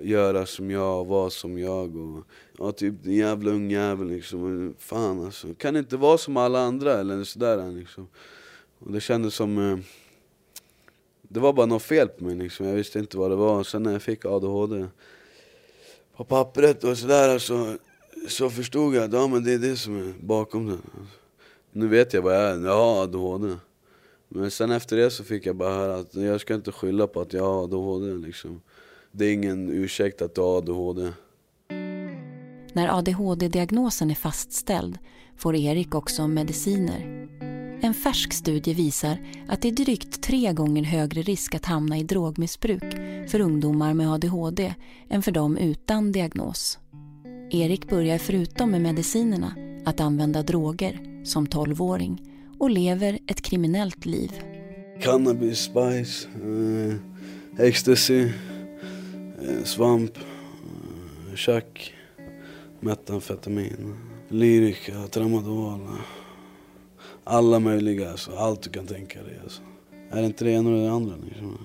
göra 0.00 0.46
som 0.46 0.70
jag 0.70 1.00
och 1.00 1.06
vara 1.06 1.30
som 1.30 1.58
jag. 1.58 1.96
Och, 1.96 2.24
ja, 2.58 2.72
typ 2.72 3.06
en 3.06 3.12
jävla 3.12 3.50
ung 3.50 3.70
jävel 3.70 4.08
liksom. 4.08 4.74
Fan 4.78 5.24
alltså, 5.24 5.54
kan 5.54 5.76
inte 5.76 5.96
vara 5.96 6.18
som 6.18 6.36
alla 6.36 6.60
andra 6.60 6.92
eller 6.92 7.24
sådär 7.24 7.72
liksom. 7.72 8.08
Och 8.78 8.92
det 8.92 9.00
kändes 9.00 9.34
som... 9.34 9.72
Eh, 9.72 9.78
det 11.22 11.40
var 11.40 11.52
bara 11.52 11.66
något 11.66 11.82
fel 11.82 12.08
på 12.08 12.24
mig 12.24 12.36
liksom, 12.36 12.66
jag 12.66 12.74
visste 12.74 12.98
inte 12.98 13.18
vad 13.18 13.30
det 13.30 13.36
var. 13.36 13.64
Sen 13.64 13.82
när 13.82 13.92
jag 13.92 14.02
fick 14.02 14.24
ADHD 14.24 14.86
på 16.16 16.24
pappret 16.24 16.84
och 16.84 16.98
sådär 16.98 17.38
så, 17.38 17.76
så 18.28 18.50
förstod 18.50 18.94
jag 18.94 19.04
att 19.04 19.12
ja, 19.12 19.26
men 19.26 19.44
det 19.44 19.52
är 19.52 19.58
det 19.58 19.76
som 19.76 19.98
är 19.98 20.14
bakom 20.20 20.66
det. 20.66 20.78
Nu 21.72 21.88
vet 21.88 22.14
jag 22.14 22.22
vad 22.22 22.34
jag 22.34 22.42
är, 22.42 22.64
jag 22.64 22.76
har 22.76 23.02
ADHD. 23.02 23.56
Men 24.28 24.50
sen 24.50 24.70
efter 24.70 24.96
det 24.96 25.10
så 25.10 25.24
fick 25.24 25.46
jag 25.46 25.56
bara 25.56 25.74
höra 25.74 25.96
att 25.96 26.14
jag 26.14 26.40
ska 26.40 26.54
inte 26.54 26.72
skylla 26.72 27.06
på 27.06 27.20
att 27.20 27.32
jag 27.32 27.42
har 27.44 27.64
ADHD 27.64 28.26
liksom. 28.26 28.60
Det 29.12 29.24
är 29.24 29.32
ingen 29.32 29.70
ursäkt 29.70 30.22
att 30.22 30.34
du 30.34 30.40
har 30.40 30.58
ADHD. 30.58 31.10
När 32.72 32.98
ADHD-diagnosen 32.98 34.10
är 34.10 34.14
fastställd 34.14 34.98
får 35.36 35.56
Erik 35.56 35.94
också 35.94 36.28
mediciner. 36.28 37.28
En 37.80 37.94
färsk 37.94 38.32
studie 38.32 38.74
visar 38.74 39.18
att 39.48 39.62
det 39.62 39.68
är 39.68 39.72
drygt 39.72 40.22
tre 40.22 40.52
gånger 40.52 40.82
högre 40.82 41.22
risk 41.22 41.54
att 41.54 41.64
hamna 41.64 41.98
i 41.98 42.02
drogmissbruk 42.02 42.94
för 43.28 43.40
ungdomar 43.40 43.94
med 43.94 44.12
ADHD 44.12 44.74
än 45.10 45.22
för 45.22 45.32
dem 45.32 45.56
utan 45.56 46.12
diagnos. 46.12 46.78
Erik 47.50 47.90
börjar 47.90 48.18
förutom 48.18 48.70
med 48.70 48.80
medicinerna 48.80 49.54
att 49.84 50.00
använda 50.00 50.42
droger 50.42 51.22
som 51.24 51.46
12-åring 51.46 52.37
och 52.58 52.70
lever 52.70 53.18
ett 53.26 53.42
kriminellt 53.42 54.06
liv. 54.06 54.32
Cannabis, 55.00 55.58
spice, 55.58 56.28
eh, 56.28 57.66
ecstasy, 57.66 58.28
eh, 59.42 59.64
svamp, 59.64 60.16
eh, 60.16 61.36
chack, 61.36 61.94
metamfetamin, 62.80 63.96
lyrika, 64.28 65.06
tramadol. 65.10 65.80
Alla 67.24 67.58
möjliga, 67.58 68.10
alltså. 68.10 68.32
allt 68.32 68.62
du 68.62 68.70
kan 68.70 68.86
tänka 68.86 69.22
dig. 69.22 69.38
Alltså. 69.42 69.62
Är 70.10 70.20
det 70.20 70.26
inte 70.26 70.44
det 70.44 70.50
ena 70.50 70.70
eller 70.70 70.82
det 70.82 70.90
andra 70.90 71.14
liksom? 71.24 71.58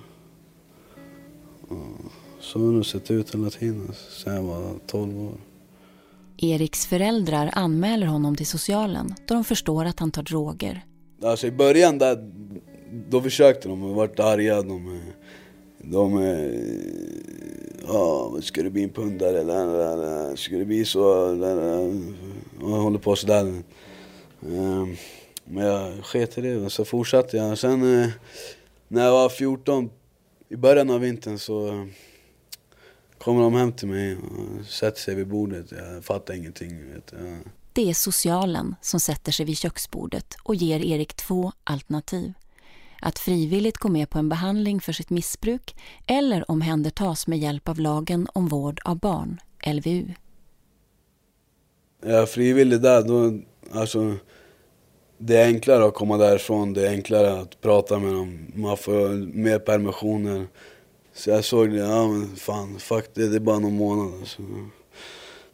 Så 2.40 2.60
har 2.60 2.78
det 2.78 2.84
sett 2.84 3.12
ut 3.12 3.36
hela 3.36 3.50
tiden, 3.50 3.86
alltså, 3.88 4.22
sen 4.24 4.36
jag 4.36 4.44
var 4.44 4.74
12 4.88 5.20
år. 5.20 5.34
Eriks 6.44 6.86
föräldrar 6.86 7.50
anmäler 7.54 8.08
honom 8.08 8.36
till 8.36 8.48
socialen 8.48 9.16
då 9.26 9.34
de 9.34 9.44
förstår 9.44 9.86
att 9.86 10.00
han 10.00 10.12
tar 10.12 10.24
droger. 10.24 10.86
Alltså 11.24 11.48
i 11.48 11.52
början 11.52 11.98
där, 11.98 12.32
då 13.10 13.22
försökte 13.22 13.68
de, 13.68 13.84
och 13.84 13.96
vart 13.96 14.20
arga. 14.20 14.62
De, 14.62 15.02
de, 15.78 16.18
eh, 16.18 17.88
ja, 17.88 18.38
ska 18.42 18.64
du 18.64 18.70
bli 18.70 18.84
en 18.84 18.90
pundare 18.90 19.40
eller 19.40 20.36
ska 20.36 20.58
du 20.58 20.66
bli 20.66 20.86
så? 20.86 21.32
Eller, 21.32 21.58
och 22.62 22.72
jag 22.72 22.78
håller 22.78 23.00
på 23.00 23.16
sådär. 23.16 23.64
Ehm, 24.48 24.96
men 25.46 25.66
jag 25.66 26.04
sket 26.04 26.38
i 26.38 26.42
det 26.42 26.56
och 26.56 26.72
så 26.72 26.86
fortsatte 26.86 27.38
jag. 27.38 27.58
Sen 27.58 28.02
eh, 28.02 28.10
när 28.88 29.06
jag 29.06 29.12
var 29.12 29.30
14, 29.30 29.90
i 30.50 30.56
början 30.56 30.90
av 30.90 31.00
vintern 31.00 31.40
så 31.40 31.88
kommer 33.24 33.42
de 33.42 33.53
hem 33.53 33.72
till 33.72 33.88
mig 33.88 34.18
och 34.18 34.65
sätter 34.65 35.00
sig 35.00 35.15
vid 35.15 35.27
bordet. 35.27 35.72
Jag 35.72 36.06
fattar 36.06 36.34
ingenting. 36.34 36.94
Vet 36.94 37.12
jag. 37.12 37.38
Det 37.74 37.89
är 37.89 37.94
socialen 37.94 38.75
som 38.82 39.00
sätter 39.00 39.32
sig 39.32 39.46
vid 39.46 39.58
köksbordet 39.58 40.36
och 40.44 40.56
ger 40.56 40.80
Erik 40.80 41.13
två 41.13 41.51
alternativ. 41.63 42.34
Att 43.01 43.20
frivilligt 43.20 43.77
gå 43.77 43.89
med 43.89 44.10
på 44.10 44.20
en 44.20 44.30
behandling 44.30 44.82
för 44.82 44.94
sitt 44.94 45.10
missbruk 45.10 45.75
eller 46.08 46.51
omhändertas 46.51 47.27
med 47.27 47.39
hjälp 47.39 47.70
av 47.70 47.80
lagen 47.80 48.27
om 48.34 48.48
vård 48.48 48.80
av 48.86 49.00
barn, 49.00 49.39
LVU. 49.65 50.06
Är 52.03 52.13
jag 52.13 52.30
frivillig 52.30 52.82
där, 52.82 53.01
då, 53.01 53.39
alltså, 53.80 54.15
det 55.18 55.38
är 55.38 55.46
enklare 55.46 55.86
att 55.86 55.94
komma 55.94 56.18
därifrån, 56.18 56.74
det 56.74 56.88
är 56.88 56.92
enklare 56.92 57.42
att 57.42 57.62
prata 57.62 58.00
med 58.00 58.13
dem, 58.13 58.51
man 58.56 58.77
får 58.77 59.10
mer 59.36 59.60
permissioner. 59.60 60.48
Så 61.15 61.29
jag 61.29 61.46
såg 61.46 61.70
det, 61.70 61.77
ja 61.77 62.08
men 62.08 62.36
fan, 62.36 62.79
fuck 62.79 63.05
det, 63.15 63.29
det 63.29 63.36
är 63.36 63.39
bara 63.39 63.60
någon 63.60 63.77
månad 63.77 64.13
alltså. 64.20 64.41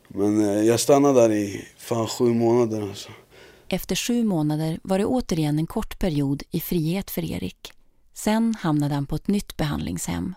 Men 0.08 0.42
eh, 0.42 0.62
jag 0.62 0.80
stannade 0.80 1.22
där 1.22 1.32
i 1.32 1.66
fan 1.78 2.08
sju 2.08 2.34
månader 2.34 2.82
alltså. 2.82 3.10
Efter 3.68 3.96
sju 3.96 4.24
månader 4.24 4.80
var 4.84 5.00
det 5.00 5.06
återigen 5.06 5.60
en 5.60 5.68
kort 5.68 6.00
period 6.00 6.44
i 6.52 6.60
frihet 6.60 7.12
för 7.12 7.32
Erik. 7.32 7.74
Sen 8.14 8.56
hamnade 8.60 8.96
han 8.96 9.06
på 9.06 9.16
ett 9.16 9.28
nytt 9.28 9.58
behandlingshem. 9.58 10.36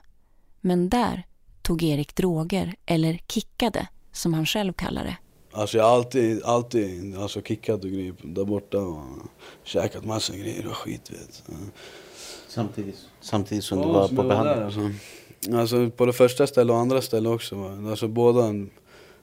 Men 0.61 0.88
där 0.88 1.26
tog 1.62 1.83
Erik 1.83 2.17
droger, 2.17 2.75
eller 2.87 3.21
kickade, 3.29 3.88
som 4.12 4.35
han 4.35 4.47
själv 4.47 4.73
kallar 4.73 5.05
det. 5.05 5.17
Alltså 5.53 5.77
jag 5.79 5.85
har 5.85 5.97
alltid, 5.97 6.43
alltid 6.45 7.17
alltså 7.17 7.43
kickat 7.43 7.85
och 7.85 7.91
grejer 7.91 8.15
där 8.23 8.45
borta 8.45 8.79
och 8.79 9.03
käkat 9.65 10.05
massa 10.05 10.37
grejer 10.37 10.67
och 10.67 10.77
skit 10.77 11.11
vet. 11.11 11.43
Samtidigt, 12.49 12.99
samtidigt 13.21 13.65
som 13.65 13.79
Ja, 13.79 13.87
du 13.87 13.93
var 13.93 14.07
som 14.09 14.17
på 14.17 14.23
behandling. 14.23 14.57
där, 14.57 14.65
alltså. 14.65 14.91
alltså 15.57 15.91
på 15.91 16.07
det 16.07 16.13
första 16.13 16.47
stället 16.47 16.71
och 16.73 16.79
andra 16.79 17.03
stället 17.03 17.33
också. 17.33 17.79
Alltså 17.91 18.09
båda, 18.09 18.55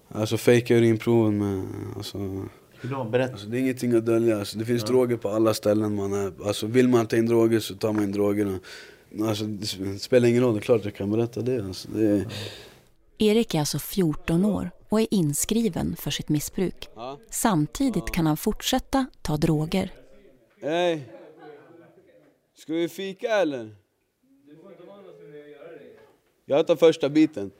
alltså 0.07 0.37
fejka 0.37 0.75
urinproven 0.75 1.37
med, 1.37 1.67
alltså, 1.97 2.17
Hur 2.81 2.89
då? 2.89 3.03
Berätta. 3.03 3.31
alltså 3.33 3.47
det 3.47 3.57
är 3.57 3.59
ingenting 3.59 3.95
att 3.95 4.05
dölja. 4.05 4.39
Alltså, 4.39 4.57
det 4.57 4.65
finns 4.65 4.83
droger 4.83 5.17
på 5.17 5.29
alla 5.29 5.53
ställen 5.53 5.95
man 5.95 6.13
är. 6.13 6.31
Alltså 6.45 6.65
vill 6.67 6.87
man 6.87 7.05
ta 7.07 7.17
in 7.17 7.25
droger 7.25 7.59
så 7.59 7.75
tar 7.75 7.93
man 7.93 8.03
in 8.03 8.11
drogerna. 8.11 8.59
Alltså 9.21 9.43
det 9.45 9.99
spelar 9.99 10.27
ingen 10.27 10.43
roll, 10.43 10.53
det 10.53 10.59
är 10.59 10.61
klart 10.61 10.85
jag 10.85 10.95
kan 10.95 11.11
berätta 11.11 11.41
det. 11.41 11.65
Alltså, 11.65 11.87
det 11.95 12.07
är... 12.07 12.25
Erik 13.17 13.55
är 13.55 13.59
alltså 13.59 13.79
14 13.79 14.45
år 14.45 14.71
och 14.89 15.01
är 15.01 15.07
inskriven 15.11 15.95
för 15.95 16.11
sitt 16.11 16.29
missbruk. 16.29 16.89
Samtidigt 17.29 18.11
kan 18.11 18.27
han 18.27 18.37
fortsätta 18.37 19.05
ta 19.21 19.37
droger. 19.37 19.93
Hej! 20.61 21.09
Ska 22.57 22.73
vi 22.73 22.89
fika 22.89 23.27
eller? 23.27 23.75
Jag 26.45 26.67
tar 26.67 26.75
första 26.75 27.09
biten. 27.09 27.51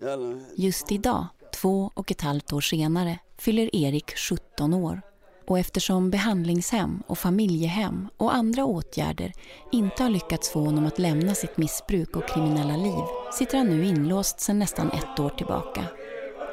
Jävlar. 0.00 0.40
Just 0.56 0.92
idag, 0.92 1.26
två 1.54 1.90
och 1.94 2.10
ett 2.10 2.20
halvt 2.20 2.52
år 2.52 2.60
senare, 2.60 3.18
fyller 3.38 3.76
Erik 3.76 4.16
17 4.16 4.74
år. 4.74 5.00
Och 5.46 5.58
eftersom 5.58 6.10
behandlingshem 6.10 7.02
och 7.06 7.18
familjehem 7.18 8.08
och 8.16 8.34
andra 8.34 8.64
åtgärder 8.64 9.32
inte 9.72 10.02
har 10.02 10.10
lyckats 10.10 10.50
få 10.50 10.60
honom 10.60 10.86
att 10.86 10.98
lämna 10.98 11.34
sitt 11.34 11.56
missbruk 11.56 12.16
och 12.16 12.28
kriminella 12.28 12.76
liv 12.76 13.04
sitter 13.32 13.58
han 13.58 13.66
nu 13.66 13.84
inlåst 13.84 14.40
sedan 14.40 14.58
nästan 14.58 14.90
ett 14.90 15.20
år 15.20 15.30
tillbaka. 15.30 15.84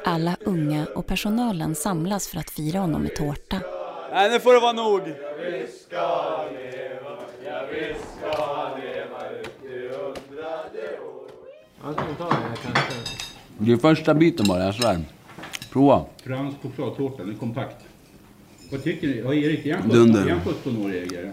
Alla 0.06 0.36
unga 0.44 0.86
och 0.94 1.06
personalen 1.06 1.74
samlas 1.74 2.28
för 2.28 2.38
att 2.38 2.50
fira 2.50 2.78
honom 2.78 3.02
med 3.02 3.16
tårta. 3.16 3.60
Nej, 4.12 4.30
nu 4.30 4.40
får 4.40 4.54
det 4.54 4.60
vara 4.60 4.72
nog! 4.72 5.00
Det 13.58 13.72
är 13.72 13.76
första 13.76 14.14
biten 14.14 14.46
bara, 14.48 14.64
jag 14.64 14.74
svär. 14.74 15.00
Prova. 15.72 16.04
Fransk 16.24 16.56
chokladtårta, 16.62 17.22
den 17.22 17.34
är 17.34 17.38
kompakt. 17.38 17.76
Vad 18.72 18.82
tycker 18.84 19.06
ni? 19.08 19.18
Ja, 19.24 19.34
Erik, 19.34 19.66
är 19.66 19.74
han 19.74 19.88
Dunder. 19.88 20.22
17, 20.22 20.28
är 20.28 20.32
han 20.32 20.44
17 20.44 20.84
år 20.86 20.92
ägare? 20.94 21.30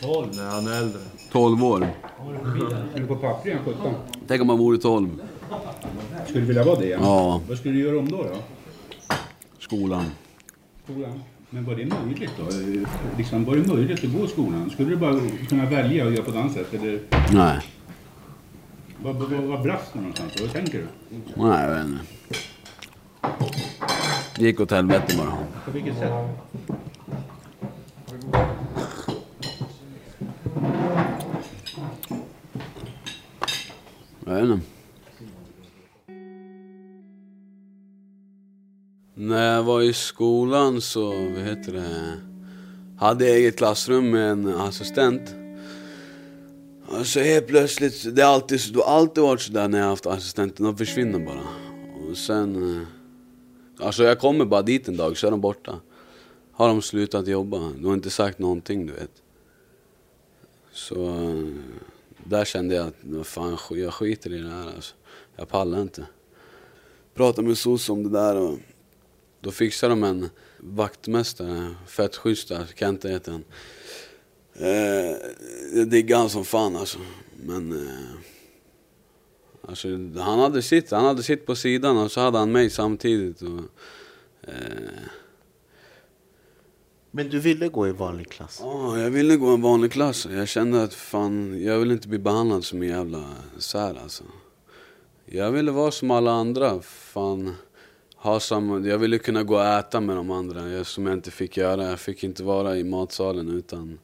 12 0.00 0.36
när 0.36 0.50
han 0.50 0.66
är 0.66 0.78
äldre. 0.78 1.00
12 1.32 1.64
år. 1.64 1.88
Eller 2.94 3.06
på 3.06 3.16
papper 3.16 3.50
är 3.50 3.54
han 3.54 3.64
17. 3.64 3.94
Tänk 4.26 4.40
om 4.40 4.46
man 4.46 4.58
vore 4.58 4.78
12. 4.78 5.08
Skulle 6.24 6.40
du 6.40 6.46
vilja 6.46 6.64
vara 6.64 6.78
det? 6.78 6.88
Ja. 6.88 7.40
Vad 7.48 7.58
skulle 7.58 7.74
du 7.74 7.80
göra 7.80 7.98
om 7.98 8.10
då? 8.10 8.16
då? 8.16 8.36
Skolan. 9.58 10.04
Skolan. 10.84 11.20
Men 11.50 11.64
var 11.64 11.74
det 11.74 11.86
möjligt 11.86 12.30
då? 12.38 12.44
Liksom, 13.18 13.44
var 13.44 13.56
det 13.56 13.74
möjligt 13.74 14.04
att 14.04 14.12
gå 14.12 14.24
i 14.24 14.28
skolan? 14.28 14.70
Skulle 14.70 14.88
du 14.88 14.96
bara 14.96 15.20
kunna 15.48 15.66
välja 15.66 16.06
att 16.06 16.12
göra 16.12 16.24
på 16.24 16.30
ett 16.30 16.36
annat 16.36 16.52
sätt? 16.52 16.74
Eller 16.74 17.00
Nej. 17.32 17.60
vad, 19.02 19.16
vad, 19.16 19.30
vad, 19.30 19.42
vad 19.44 19.62
brast 19.62 19.92
det 19.92 19.98
någonstans? 19.98 20.32
Vad 20.40 20.52
tänker 20.52 20.78
du? 20.78 20.86
Nej, 21.34 21.62
jag 21.62 21.74
vet 21.74 21.86
inte. 21.86 22.04
Det 24.36 24.44
gick 24.44 24.60
åt 24.60 24.70
helvete 24.70 25.14
bara. 25.16 25.36
På 25.64 25.70
vilket 25.70 25.98
sätt? 25.98 26.12
Jag 34.30 34.36
vet 34.36 34.44
inte. 34.44 34.66
När 39.14 39.54
jag 39.54 39.62
var 39.62 39.82
i 39.82 39.92
skolan 39.92 40.80
så, 40.80 41.08
vad 41.08 41.42
heter 41.42 41.72
det, 41.72 42.20
hade 42.98 43.26
jag 43.26 43.36
eget 43.36 43.56
klassrum 43.56 44.10
med 44.10 44.30
en 44.30 44.48
assistent. 44.48 45.34
Så 47.04 47.20
helt 47.20 47.46
plötsligt, 47.46 48.16
det 48.16 48.22
har 48.22 48.34
alltid, 48.34 48.60
det 48.72 48.80
har 48.80 48.98
alltid 48.98 49.22
varit 49.22 49.40
sådär 49.40 49.68
när 49.68 49.78
jag 49.78 49.84
har 49.84 49.90
haft 49.90 50.06
assistenter, 50.06 50.64
de 50.64 50.76
försvinner 50.76 51.18
bara. 51.18 51.42
Och 52.08 52.16
sen, 52.16 52.76
eh, 52.76 52.86
alltså 53.86 54.04
jag 54.04 54.18
kommer 54.18 54.44
bara 54.44 54.62
dit 54.62 54.88
en 54.88 54.96
dag 54.96 55.16
så 55.16 55.26
är 55.26 55.30
de 55.30 55.40
borta. 55.40 55.80
Har 56.52 56.68
de 56.68 56.82
slutat 56.82 57.26
jobba, 57.26 57.58
de 57.58 57.84
har 57.84 57.94
inte 57.94 58.10
sagt 58.10 58.38
någonting 58.38 58.86
du 58.86 58.92
vet. 58.92 59.22
Så 60.72 61.04
eh, 61.04 61.44
där 62.24 62.44
kände 62.44 62.74
jag 62.74 62.86
att 63.20 63.26
fan, 63.26 63.58
jag 63.70 63.94
skiter 63.94 64.32
i 64.32 64.38
det 64.38 64.48
här 64.48 64.66
alltså. 64.74 64.94
Jag 65.36 65.48
pallar 65.48 65.82
inte. 65.82 66.06
Pratade 67.14 67.48
med 67.48 67.58
SOS 67.58 67.88
om 67.88 68.02
det 68.02 68.10
där 68.10 68.36
och 68.36 68.58
då 69.40 69.50
fixade 69.50 69.92
de 69.92 70.04
en 70.04 70.30
vaktmästare, 70.58 71.74
fett 71.86 72.16
schysst 72.16 72.48
där, 72.48 72.66
Kent 72.76 73.04
heter 73.04 73.32
han. 73.32 73.44
Eh, 74.54 75.16
jag 75.74 75.88
diggade 75.88 76.20
han 76.20 76.30
som 76.30 76.44
fan 76.44 76.76
alltså. 76.76 76.98
Men 77.36 77.72
eh, 77.72 78.10
alltså, 79.68 79.88
han 80.16 80.38
hade 80.38 80.62
sitt, 80.62 80.90
han 80.90 81.04
hade 81.04 81.22
sitt 81.22 81.46
på 81.46 81.56
sidan 81.56 81.96
och 81.96 82.12
så 82.12 82.20
hade 82.20 82.38
han 82.38 82.52
mig 82.52 82.70
samtidigt. 82.70 83.42
Och, 83.42 83.60
eh, 84.42 85.02
men 87.10 87.28
du 87.28 87.38
ville 87.38 87.68
gå 87.68 87.88
i 87.88 87.92
vanlig 87.92 88.28
klass? 88.28 88.58
Ja, 88.62 88.98
jag 88.98 89.10
ville 89.10 89.36
gå 89.36 89.46
en 89.46 89.62
vanlig 89.62 89.92
klass. 89.92 90.26
Jag 90.30 90.48
kände 90.48 90.82
att 90.82 90.94
fan, 90.94 91.62
jag 91.62 91.78
vill 91.78 91.90
inte 91.90 92.08
bli 92.08 92.18
behandlad 92.18 92.64
som 92.64 92.82
en 92.82 92.88
jävla 92.88 93.24
sär 93.58 94.02
alltså. 94.02 94.24
Jag 95.26 95.52
ville 95.52 95.70
vara 95.70 95.90
som 95.90 96.10
alla 96.10 96.30
andra. 96.30 96.80
Fan, 96.82 97.54
ha 98.16 98.40
samma, 98.40 98.78
jag 98.78 98.98
ville 98.98 99.18
kunna 99.18 99.42
gå 99.42 99.54
och 99.54 99.64
äta 99.64 100.00
med 100.00 100.16
de 100.16 100.30
andra, 100.30 100.68
jag, 100.68 100.86
som 100.86 101.06
jag 101.06 101.16
inte 101.16 101.30
fick 101.30 101.56
göra. 101.56 101.84
Jag 101.84 102.00
fick 102.00 102.24
inte 102.24 102.42
vara 102.42 102.76
i 102.76 102.84
matsalen 102.84 103.48
utan 103.48 103.98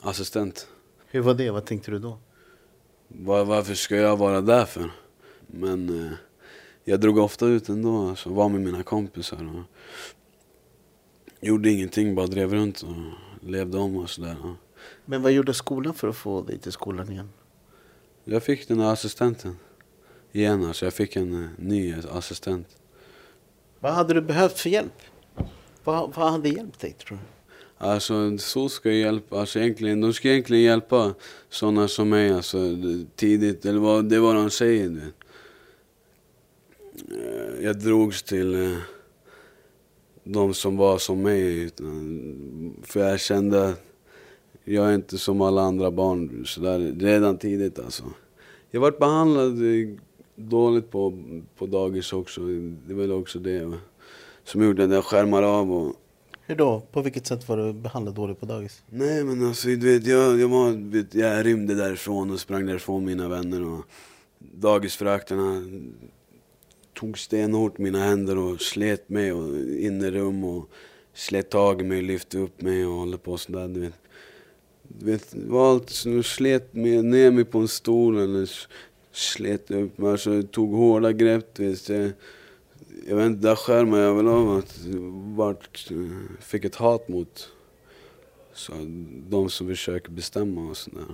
assistent. 0.00 0.68
Hur 1.06 1.20
var 1.20 1.34
det? 1.34 1.50
Vad 1.50 1.64
tänkte 1.64 1.90
du 1.90 1.98
då? 1.98 2.18
Var, 3.08 3.44
varför 3.44 3.74
ska 3.74 3.96
jag 3.96 4.16
vara 4.16 4.40
där 4.40 4.64
för? 4.64 4.90
Men 5.46 6.04
eh, 6.06 6.12
jag 6.84 7.00
drog 7.00 7.18
ofta 7.18 7.46
ut 7.46 7.68
ändå, 7.68 8.08
alltså, 8.08 8.30
var 8.30 8.48
med 8.48 8.60
mina 8.60 8.82
kompisar. 8.82 9.36
Och 9.58 9.64
gjorde 11.44 11.70
ingenting, 11.70 12.14
bara 12.14 12.26
drev 12.26 12.54
runt 12.54 12.82
och 12.82 13.48
levde 13.48 13.78
om 13.78 13.96
och 13.96 14.10
sådär. 14.10 14.36
Ja. 14.42 14.56
Men 15.04 15.22
vad 15.22 15.32
gjorde 15.32 15.54
skolan 15.54 15.94
för 15.94 16.08
att 16.08 16.16
få 16.16 16.42
dig 16.42 16.58
till 16.58 16.72
skolan 16.72 17.12
igen? 17.12 17.28
Jag 18.24 18.42
fick 18.42 18.68
den 18.68 18.80
här 18.80 18.92
assistenten 18.92 19.56
igen, 20.32 20.64
alltså 20.64 20.86
jag 20.86 20.94
fick 20.94 21.16
en 21.16 21.44
eh, 21.44 21.48
ny 21.58 21.94
assistent. 22.10 22.66
Vad 23.80 23.92
hade 23.92 24.14
du 24.14 24.20
behövt 24.20 24.58
för 24.58 24.70
hjälp? 24.70 25.02
Vad, 25.84 26.14
vad 26.14 26.32
hade 26.32 26.48
hjälpt 26.48 26.80
dig 26.80 26.92
tror 26.92 27.18
du? 27.18 27.24
Alltså 27.78 28.38
så 28.38 28.68
ska 28.68 28.88
jag 28.88 28.98
hjälpa, 28.98 29.40
alltså 29.40 29.58
egentligen, 29.58 30.00
de 30.00 30.12
ska 30.12 30.28
egentligen 30.30 30.62
hjälpa 30.62 31.14
sådana 31.48 31.88
som 31.88 32.08
mig 32.08 32.32
alltså, 32.32 32.58
tidigt, 33.16 33.64
eller 33.66 33.78
vad, 33.78 34.04
det 34.08 34.16
är 34.16 34.20
vad 34.20 34.34
de 34.34 34.50
säger. 34.50 35.00
Eh, 37.10 37.64
Jag 37.64 37.78
drogs 37.80 38.22
till 38.22 38.54
eh, 38.72 38.78
de 40.24 40.54
som 40.54 40.76
var 40.76 40.98
som 40.98 41.22
mig, 41.22 41.58
utan- 41.62 42.76
för 42.82 43.00
jag 43.00 43.20
kände 43.20 43.68
att 43.68 43.80
jag 44.64 44.90
är 44.90 44.94
inte 44.94 45.18
som 45.18 45.40
alla 45.40 45.62
andra 45.62 45.90
barn, 45.90 46.44
så 46.46 46.60
där, 46.60 46.78
redan 46.98 47.38
tidigt 47.38 47.78
alltså. 47.78 48.04
Jag 48.70 48.80
varit 48.80 48.98
behandlad 48.98 49.62
eh, 49.62 49.88
dåligt 50.36 50.90
på, 50.90 51.22
på 51.58 51.66
dagis 51.66 52.12
också, 52.12 52.40
det 52.86 52.92
är 52.92 52.96
väl 52.96 53.12
också 53.12 53.38
det 53.38 53.72
som 54.44 54.64
gjorde 54.64 54.84
att 54.84 54.90
jag 54.90 55.04
skärmar 55.04 55.42
av 55.42 55.72
och 55.72 55.94
Hur 56.46 56.56
då? 56.56 56.80
På 56.92 57.02
vilket 57.02 57.26
sätt 57.26 57.48
var 57.48 57.56
du 57.56 57.72
behandlad 57.72 58.14
dåligt 58.14 58.40
på 58.40 58.46
dagis? 58.46 58.82
Nej 58.90 59.24
men 59.24 59.46
alltså 59.46 59.68
du 59.68 59.76
vet, 59.98 60.06
jag, 60.06 60.40
jag, 60.40 60.48
var, 60.48 60.90
vet, 60.90 61.14
jag 61.14 61.46
rymde 61.46 61.74
därifrån 61.74 62.30
och 62.30 62.40
sprang 62.40 62.66
därifrån 62.66 63.04
mina 63.04 63.28
vänner 63.28 63.62
och 63.62 63.84
dagisfröknarna 64.38 65.62
tog 66.94 67.18
stenhårt 67.18 67.78
mina 67.78 67.98
händer 67.98 68.38
och 68.38 68.60
slet 68.60 69.08
mig 69.08 69.32
och 69.32 69.58
in 69.58 70.04
i 70.04 70.10
rum 70.10 70.44
och 70.44 70.70
slet 71.14 71.50
tag 71.50 71.80
i 71.80 71.84
mig, 71.84 72.02
lyfte 72.02 72.38
upp 72.38 72.62
mig 72.62 72.86
och 72.86 72.92
håller 72.92 73.16
på 73.16 73.38
sådär 73.38 73.68
du 73.68 73.80
vet. 73.80 73.94
Du 74.82 75.06
vet, 75.06 75.34
var 75.34 75.70
allt 75.70 75.90
som 75.90 76.22
slet 76.22 76.74
mig, 76.74 77.02
ner 77.02 77.30
mig 77.30 77.44
på 77.44 77.58
en 77.58 77.68
stol 77.68 78.18
eller 78.18 78.50
slet 79.12 79.70
upp 79.70 79.98
mig, 79.98 80.10
alltså 80.10 80.42
tog 80.42 80.74
hårda 80.74 81.12
grepp 81.12 81.54
du 81.54 81.68
vet. 81.68 81.88
Jag, 81.88 82.12
jag 83.08 83.16
vet 83.16 83.26
inte, 83.26 83.48
där 83.48 83.56
skärmar 83.56 83.98
jag 83.98 84.14
väl 84.14 84.28
av 84.28 84.50
att 84.50 84.78
vart, 85.36 85.88
fick 86.40 86.64
ett 86.64 86.74
hat 86.74 87.08
mot 87.08 87.48
så 88.54 88.72
de 89.28 89.50
som 89.50 89.66
försöker 89.66 90.10
bestämma 90.10 90.70
och 90.70 90.76
sådär. 90.76 91.04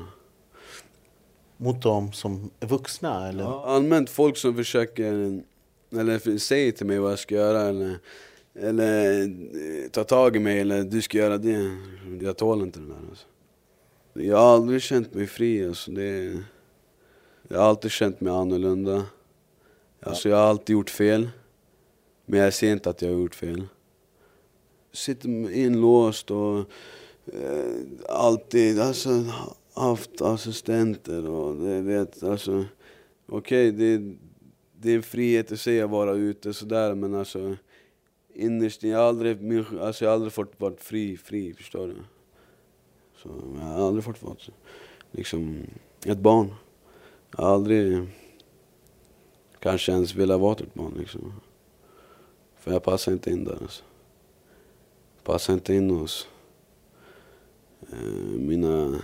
Mot 1.57 1.83
dem 1.83 2.13
som 2.13 2.51
är 2.61 2.67
vuxna 2.67 3.29
eller? 3.29 3.75
Allmänt 3.75 4.11
folk 4.11 4.37
som 4.37 4.57
försöker, 4.57 5.43
eller 5.93 6.39
säger 6.39 6.73
till 6.73 6.87
mig 6.87 6.99
vad 6.99 7.13
jag 7.13 7.19
ska 7.19 7.35
göra 7.35 7.63
eller, 7.63 7.99
eller 8.55 9.23
eh, 9.23 9.91
tar 9.91 10.05
tag 10.05 10.37
i 10.37 10.39
mig 10.39 10.61
eller 10.61 10.83
du 10.83 11.03
ska 11.03 11.19
göra 11.19 11.39
det. 11.39 11.77
Jag 12.21 12.37
tål 12.37 12.63
inte 12.63 12.81
det 12.81 12.87
där 12.87 13.09
alltså. 13.11 13.27
Jag 14.13 14.37
har 14.37 14.55
aldrig 14.55 14.83
känt 14.83 15.15
mig 15.15 15.27
fri 15.27 15.67
alltså. 15.67 15.91
Det, 15.91 16.43
jag 17.49 17.59
har 17.59 17.69
alltid 17.69 17.91
känt 17.91 18.21
mig 18.21 18.33
annorlunda. 18.33 19.05
Alltså 20.01 20.29
jag 20.29 20.37
har 20.37 20.45
alltid 20.45 20.73
gjort 20.73 20.91
fel. 20.91 21.29
Men 22.27 22.41
jag 22.41 22.55
ser 22.55 22.73
inte 22.73 22.91
att 22.91 23.03
jag 23.03 23.09
har 23.09 23.21
gjort 23.21 23.35
fel. 23.35 23.67
Sitter 24.93 25.51
inlåst 25.53 26.31
och 26.31 26.59
eh, 27.27 27.75
alltid 28.09 28.81
alltså, 28.81 29.25
haft 29.75 30.21
assistenter 30.23 31.29
och 31.29 31.57
det 31.57 31.81
vet 31.81 32.23
alltså. 32.23 32.65
Okej, 33.27 33.73
det, 33.73 34.15
det 34.83 34.91
är 34.91 34.97
en 34.97 35.03
frihet 35.03 35.53
att 35.53 35.91
vara 35.91 36.13
ute 36.13 36.55
sådär 36.55 36.95
men 36.95 37.15
alltså 37.15 37.57
innerst 38.35 38.85
inne, 38.85 38.93
jag 38.93 38.99
har 38.99 39.09
aldrig, 39.09 39.43
min, 39.43 39.65
alltså, 39.81 40.05
jag 40.05 40.11
har 40.11 40.15
aldrig 40.15 40.33
fått 40.33 40.61
vara 40.61 40.75
fri, 40.77 41.17
fri, 41.17 41.55
förstår 41.55 41.87
du? 41.87 41.97
Så 43.17 43.29
jag 43.55 43.67
har 43.67 43.87
aldrig 43.87 44.05
fått 44.05 44.23
vara 44.23 44.37
liksom 45.11 45.67
ett 46.07 46.19
barn. 46.19 46.55
Jag 47.37 47.45
har 47.45 47.55
aldrig 47.55 48.07
kanske 49.59 49.93
ens 49.93 50.15
velat 50.15 50.41
vara 50.41 50.53
ett 50.53 50.75
barn 50.75 50.95
liksom. 50.99 51.33
För 52.57 52.73
jag 52.73 52.83
passar 52.83 53.13
inte 53.13 53.31
in 53.31 53.45
där 53.45 53.59
alltså. 53.63 53.85
Passar 55.23 55.55
inte 55.55 55.75
in 55.75 55.91
hos 55.91 56.29
eh, 57.93 58.39
mina 58.39 59.01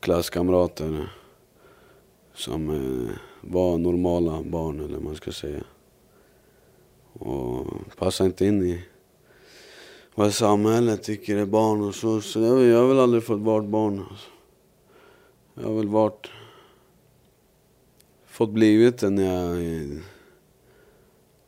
klasskamrater 0.00 1.12
som 2.34 2.70
eh, 2.70 3.31
vara 3.42 3.76
normala 3.76 4.42
barn 4.42 4.80
eller 4.80 4.94
vad 4.94 5.04
man 5.04 5.14
ska 5.14 5.32
säga. 5.32 5.64
Och 7.12 7.66
passa 7.96 8.24
inte 8.24 8.46
in 8.46 8.62
i 8.62 8.84
vad 10.14 10.34
samhället 10.34 11.02
tycker 11.02 11.36
är 11.36 11.46
barn 11.46 11.80
och 11.82 11.94
så. 11.94 12.20
Så 12.20 12.40
jag, 12.40 12.62
jag 12.62 12.78
har 12.78 12.88
väl 12.88 12.98
aldrig 12.98 13.24
fått 13.24 13.40
vara 13.40 13.62
barn. 13.62 14.06
Alltså. 14.10 14.30
Jag 15.54 15.62
har 15.62 15.74
väl 15.74 15.88
varit... 15.88 16.30
Fått 18.26 18.50
blivit 18.50 18.98
den 18.98 19.18
jag 19.18 19.58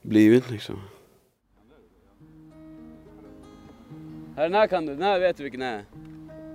blivit 0.03 0.51
liksom. 0.51 0.77
Den 4.37 4.55
här 4.55 4.67
kan 4.67 4.87
du, 4.87 4.93
den 4.93 5.03
här 5.03 5.21
vet 5.21 5.37
du 5.37 5.43
vilken 5.43 5.61
det 5.61 5.67
är. 5.67 5.85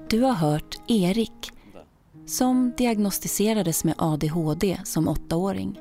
Du 0.10 0.22
har 0.22 0.34
hört 0.34 0.76
Erik 0.88 1.52
som 2.30 2.74
diagnostiserades 2.78 3.84
med 3.84 3.94
ADHD 3.98 4.78
som 4.84 5.08
åttaåring. 5.08 5.80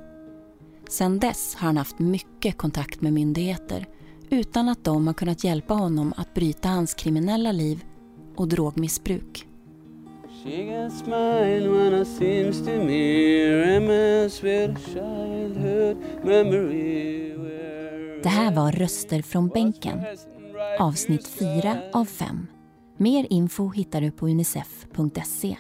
Sedan 0.89 1.19
dess 1.19 1.55
har 1.55 1.67
han 1.67 1.77
haft 1.77 1.99
mycket 1.99 2.57
kontakt 2.57 3.01
med 3.01 3.13
myndigheter 3.13 3.87
utan 4.31 4.69
att 4.69 4.85
de 4.85 5.07
har 5.07 5.15
kunnat 5.15 5.45
hjälpa 5.45 5.75
honom 5.75 6.15
att 6.17 6.35
bryta 6.35 6.69
hans 6.69 6.95
kriminella 6.95 7.53
liv 7.53 7.85
och 8.37 8.49
drogmissbruk. 8.49 9.47
She 10.45 10.67
can 10.67 10.91
smile 10.91 11.69
when 11.69 12.03
it 12.03 12.09
seems 12.09 12.59
to 12.59 12.71
me 12.71 13.47
reminisce 13.51 14.43
with 14.47 14.71
a 14.71 14.77
childhood 14.87 15.97
memory 16.25 17.33
where 17.37 18.23
Det 18.23 18.29
här 18.29 18.55
var 18.55 18.73
Röster 18.73 19.23
från 19.23 19.49
bänken, 19.49 20.01
avsnitt 20.79 21.29
4 21.29 21.77
av 21.93 22.05
5. 22.05 22.47
Mer 22.97 23.27
info 23.31 23.69
hittar 23.69 24.01
du 24.01 24.11
på 24.11 24.29
unicef.se. 24.29 25.57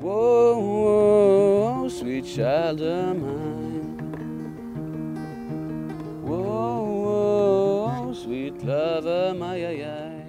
Whoa, 0.00 0.54
whoa, 0.60 1.88
sweet 1.90 2.24
child 2.26 2.80
of 2.80 3.16
mine. 3.16 4.00
Whoa, 6.24 6.84
whoa, 6.84 8.14
sweet 8.14 8.64
love 8.64 9.06
of 9.06 9.36
my 9.36 9.64
ay, 9.64 9.82
ay. 9.82 10.20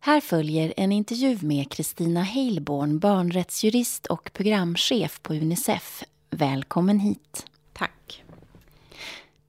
Här 0.00 0.20
följer 0.20 0.74
en 0.76 0.92
intervju 0.92 1.38
med 1.42 1.70
Kristina 1.70 2.22
Heilborn, 2.22 2.98
barnrättsjurist 2.98 4.06
och 4.06 4.30
programchef 4.32 5.22
på 5.22 5.34
Unicef. 5.34 6.04
Välkommen 6.30 6.98
hit. 6.98 7.46
Tack. 7.72 8.24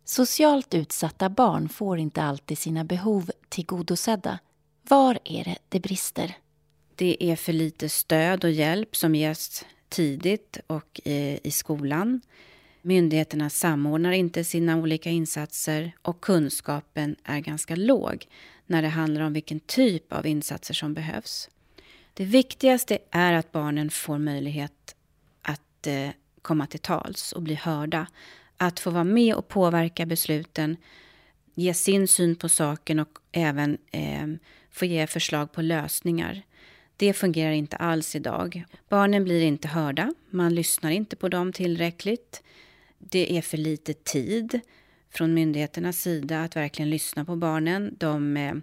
Socialt 0.06 0.74
utsatta 0.74 1.30
barn 1.30 1.70
får 1.70 2.00
inte 2.00 2.24
alltid 2.24 2.58
sina 2.58 2.84
behov 2.84 3.32
tillgodosedda. 3.50 4.40
Var 4.90 5.20
är 5.24 5.44
det 5.44 5.58
det 5.70 5.80
brister? 5.80 6.36
Det 7.04 7.24
är 7.24 7.36
för 7.36 7.54
lite 7.54 7.90
stöd 7.90 8.44
och 8.44 8.52
hjälp 8.52 8.96
som 8.96 9.16
ges 9.16 9.66
tidigt 9.90 10.60
och 10.68 11.02
i, 11.04 11.40
i 11.44 11.52
skolan. 11.52 12.22
Myndigheterna 12.82 13.50
samordnar 13.50 14.12
inte 14.12 14.44
sina 14.44 14.78
olika 14.78 15.10
insatser 15.10 15.92
och 16.02 16.22
kunskapen 16.22 17.16
är 17.24 17.40
ganska 17.40 17.76
låg 17.76 18.28
när 18.66 18.82
det 18.82 18.88
handlar 18.88 19.22
om 19.22 19.34
vilken 19.34 19.60
typ 19.60 20.14
av 20.14 20.28
insatser 20.28 20.74
som 20.74 20.94
behövs. 20.94 21.50
Det 22.14 22.26
viktigaste 22.26 22.98
är 23.12 23.34
att 23.34 23.52
barnen 23.52 23.90
får 23.90 24.18
möjlighet 24.18 24.96
att 25.42 25.88
eh, 25.88 26.10
komma 26.42 26.68
till 26.68 26.80
tals 26.80 27.32
och 27.32 27.42
bli 27.42 27.56
hörda. 27.56 28.08
Att 28.58 28.80
få 28.80 28.90
vara 28.90 29.04
med 29.04 29.36
och 29.36 29.48
påverka 29.48 30.06
besluten, 30.06 30.78
ge 31.56 31.74
sin 31.74 32.08
syn 32.08 32.36
på 32.36 32.50
saken 32.50 33.00
och 33.00 33.20
även 33.32 33.78
eh, 33.92 34.28
få 34.72 34.86
ge 34.86 35.08
förslag 35.08 35.52
på 35.52 35.62
lösningar. 35.62 36.44
Det 36.98 37.14
fungerar 37.14 37.52
inte 37.52 37.76
alls 37.76 38.16
idag. 38.16 38.66
Barnen 38.90 39.24
blir 39.24 39.42
inte 39.42 39.68
hörda, 39.68 40.14
man 40.30 40.56
lyssnar 40.56 40.92
inte 40.92 41.16
på 41.16 41.30
dem 41.30 41.54
tillräckligt. 41.54 42.44
Det 43.00 43.38
är 43.38 43.42
för 43.42 43.58
lite 43.58 43.94
tid 43.94 44.60
från 45.10 45.34
myndigheternas 45.34 46.02
sida 46.02 46.42
att 46.42 46.56
verkligen 46.56 46.90
lyssna 46.90 47.26
på 47.26 47.36
barnen. 47.36 47.96
De 48.00 48.38
eh, 48.38 48.54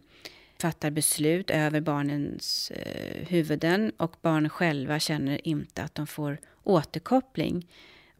fattar 0.60 0.90
beslut 0.90 1.50
över 1.50 1.80
barnens 1.80 2.70
eh, 2.70 3.28
huvuden 3.28 3.92
och 3.96 4.16
barnen 4.22 4.50
själva 4.50 4.98
känner 4.98 5.48
inte 5.48 5.82
att 5.82 5.94
de 5.94 6.06
får 6.06 6.38
återkoppling. 6.62 7.66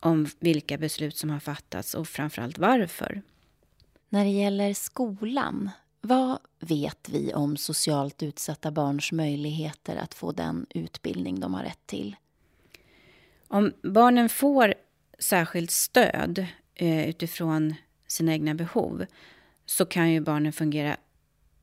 om 0.02 0.26
vilka 0.38 0.78
beslut 0.78 1.16
som 1.16 1.30
har 1.30 1.40
fattats 1.40 1.94
och 1.94 2.08
framförallt 2.08 2.58
varför. 2.58 3.22
När 4.08 4.24
det 4.24 4.30
gäller 4.30 4.74
skolan, 4.74 5.70
vad 6.00 6.38
vet 6.60 7.08
vi 7.08 7.34
om 7.34 7.56
socialt 7.56 8.22
utsatta 8.22 8.70
barns 8.70 9.12
möjligheter 9.12 9.96
att 9.96 10.14
få 10.14 10.32
den 10.32 10.66
utbildning 10.70 11.40
de 11.40 11.54
har 11.54 11.62
rätt 11.62 11.86
till? 11.86 12.16
Om 13.48 13.72
barnen 13.82 14.28
får 14.28 14.74
särskilt 15.18 15.70
stöd 15.70 16.46
eh, 16.74 17.08
utifrån 17.08 17.74
sina 18.06 18.32
egna 18.32 18.54
behov 18.54 19.06
så 19.66 19.86
kan 19.86 20.10
ju 20.10 20.20
barnen 20.20 20.52
fungera 20.52 20.96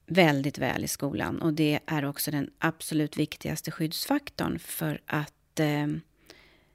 väldigt 0.05 0.57
väl 0.57 0.83
i 0.83 0.87
skolan. 0.87 1.41
Och 1.41 1.53
det 1.53 1.79
är 1.85 2.05
också 2.05 2.31
den 2.31 2.49
absolut 2.59 3.17
viktigaste 3.17 3.71
skyddsfaktorn 3.71 4.59
för 4.59 5.01
att 5.05 5.59
eh, 5.59 5.87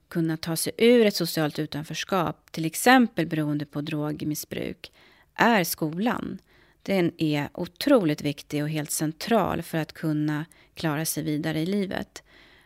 kunna 0.08 0.36
ta 0.36 0.56
sig 0.56 0.72
ur 0.78 1.06
ett 1.06 1.16
socialt 1.16 1.58
utanförskap, 1.58 2.52
till 2.52 2.64
exempel 2.64 3.26
beroende 3.26 3.66
på 3.66 3.80
drogmissbruk, 3.80 4.92
är 5.34 5.64
skolan. 5.64 6.38
Den 6.82 7.12
är 7.18 7.48
otroligt 7.54 8.22
viktig 8.22 8.62
och 8.62 8.70
helt 8.70 8.90
central 8.90 9.62
för 9.62 9.78
att 9.78 9.92
kunna 9.92 10.44
klara 10.74 11.04
sig 11.04 11.22
vidare 11.22 11.60
i 11.60 11.66
livet. 11.66 12.22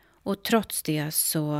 Och 0.08 0.42
trots 0.42 0.82
det 0.82 1.14
så 1.14 1.56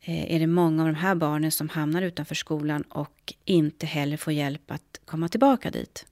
eh, 0.00 0.34
är 0.34 0.38
det 0.38 0.46
många 0.46 0.82
av 0.82 0.88
de 0.88 0.94
här 0.94 1.14
barnen 1.14 1.52
som 1.52 1.68
hamnar 1.68 2.02
utanför 2.02 2.34
skolan 2.34 2.82
och 2.82 3.34
inte 3.44 3.86
heller 3.86 4.16
får 4.16 4.32
hjälp 4.32 4.70
att 4.70 5.00
komma 5.04 5.28
tillbaka 5.28 5.70
dit. 5.70 6.06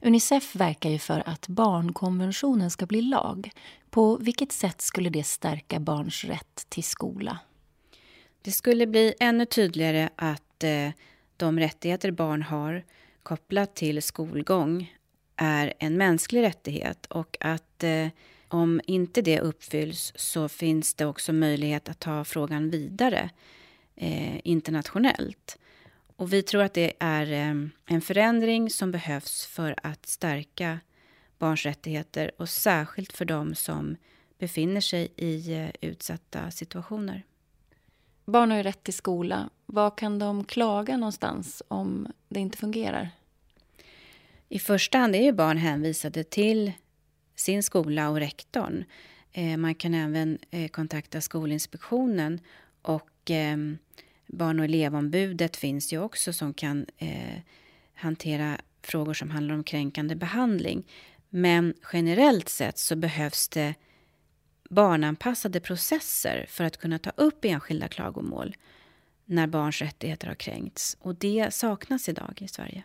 Unicef 0.00 0.56
verkar 0.56 0.90
ju 0.90 0.98
för 0.98 1.22
att 1.26 1.48
barnkonventionen 1.48 2.70
ska 2.70 2.86
bli 2.86 3.02
lag. 3.02 3.50
På 3.90 4.16
vilket 4.16 4.52
sätt 4.52 4.80
skulle 4.80 5.10
det 5.10 5.24
stärka 5.24 5.80
barns 5.80 6.24
rätt 6.24 6.66
till 6.68 6.84
skola? 6.84 7.38
Det 8.42 8.50
skulle 8.50 8.86
bli 8.86 9.14
ännu 9.20 9.46
tydligare 9.46 10.08
att 10.16 10.64
eh, 10.64 10.90
de 11.36 11.58
rättigheter 11.58 12.10
barn 12.10 12.42
har 12.42 12.84
kopplat 13.22 13.74
till 13.74 14.02
skolgång 14.02 14.96
är 15.36 15.74
en 15.78 15.96
mänsklig 15.96 16.42
rättighet 16.42 17.06
och 17.06 17.36
att 17.40 17.84
eh, 17.84 18.08
om 18.48 18.80
inte 18.86 19.22
det 19.22 19.40
uppfylls 19.40 20.12
så 20.16 20.48
finns 20.48 20.94
det 20.94 21.06
också 21.06 21.32
möjlighet 21.32 21.88
att 21.88 22.00
ta 22.00 22.24
frågan 22.24 22.70
vidare 22.70 23.30
eh, 23.96 24.40
internationellt. 24.44 25.58
Och 26.16 26.32
vi 26.32 26.42
tror 26.42 26.62
att 26.62 26.74
det 26.74 26.92
är 26.98 27.32
eh, 27.32 27.68
en 27.86 28.00
förändring 28.00 28.70
som 28.70 28.92
behövs 28.92 29.46
för 29.46 29.74
att 29.82 30.06
stärka 30.06 30.78
barns 31.38 31.66
rättigheter 31.66 32.30
och 32.38 32.48
särskilt 32.48 33.12
för 33.12 33.24
dem 33.24 33.54
som 33.54 33.96
befinner 34.38 34.80
sig 34.80 35.12
i 35.16 35.52
eh, 35.52 35.70
utsatta 35.80 36.50
situationer. 36.50 37.24
Barn 38.24 38.50
har 38.50 38.56
ju 38.56 38.62
rätt 38.62 38.82
till 38.82 38.94
skola. 38.94 39.50
Var 39.66 39.90
kan 39.90 40.18
de 40.18 40.44
klaga 40.44 40.96
någonstans 40.96 41.62
om 41.68 42.12
det 42.30 42.40
inte 42.40 42.58
fungerar? 42.58 43.10
I 44.48 44.58
första 44.58 44.98
hand 44.98 45.16
är 45.16 45.22
ju 45.22 45.32
barn 45.32 45.56
hänvisade 45.56 46.24
till 46.24 46.72
sin 47.34 47.62
skola 47.62 48.10
och 48.10 48.16
rektorn. 48.16 48.84
Eh, 49.32 49.56
man 49.56 49.74
kan 49.74 49.94
även 49.94 50.38
eh, 50.50 50.68
kontakta 50.68 51.20
Skolinspektionen 51.20 52.40
och 52.82 53.10
ehm, 53.30 53.78
Barn 54.32 54.58
och 54.58 54.64
elevombudet 54.64 55.56
finns 55.56 55.92
ju 55.92 56.00
också 56.02 56.32
som 56.32 56.54
kan 56.54 56.86
eh, 56.98 57.40
hantera 57.94 58.60
frågor 58.82 59.14
som 59.14 59.30
handlar 59.30 59.54
om 59.54 59.64
kränkande 59.64 60.14
behandling. 60.14 60.86
Men 61.28 61.74
generellt 61.92 62.48
sett 62.48 62.78
så 62.78 62.96
behövs 62.96 63.48
det 63.48 63.74
barnanpassade 64.70 65.60
processer 65.60 66.46
för 66.48 66.64
att 66.64 66.76
kunna 66.76 66.98
ta 66.98 67.10
upp 67.16 67.44
enskilda 67.44 67.88
klagomål 67.88 68.56
när 69.30 69.46
barns 69.46 69.82
rättigheter 69.82 70.28
har 70.28 70.34
kränkts. 70.34 70.96
Och 71.00 71.14
det 71.14 71.54
saknas 71.54 72.08
idag 72.08 72.38
i 72.42 72.48
Sverige. 72.48 72.82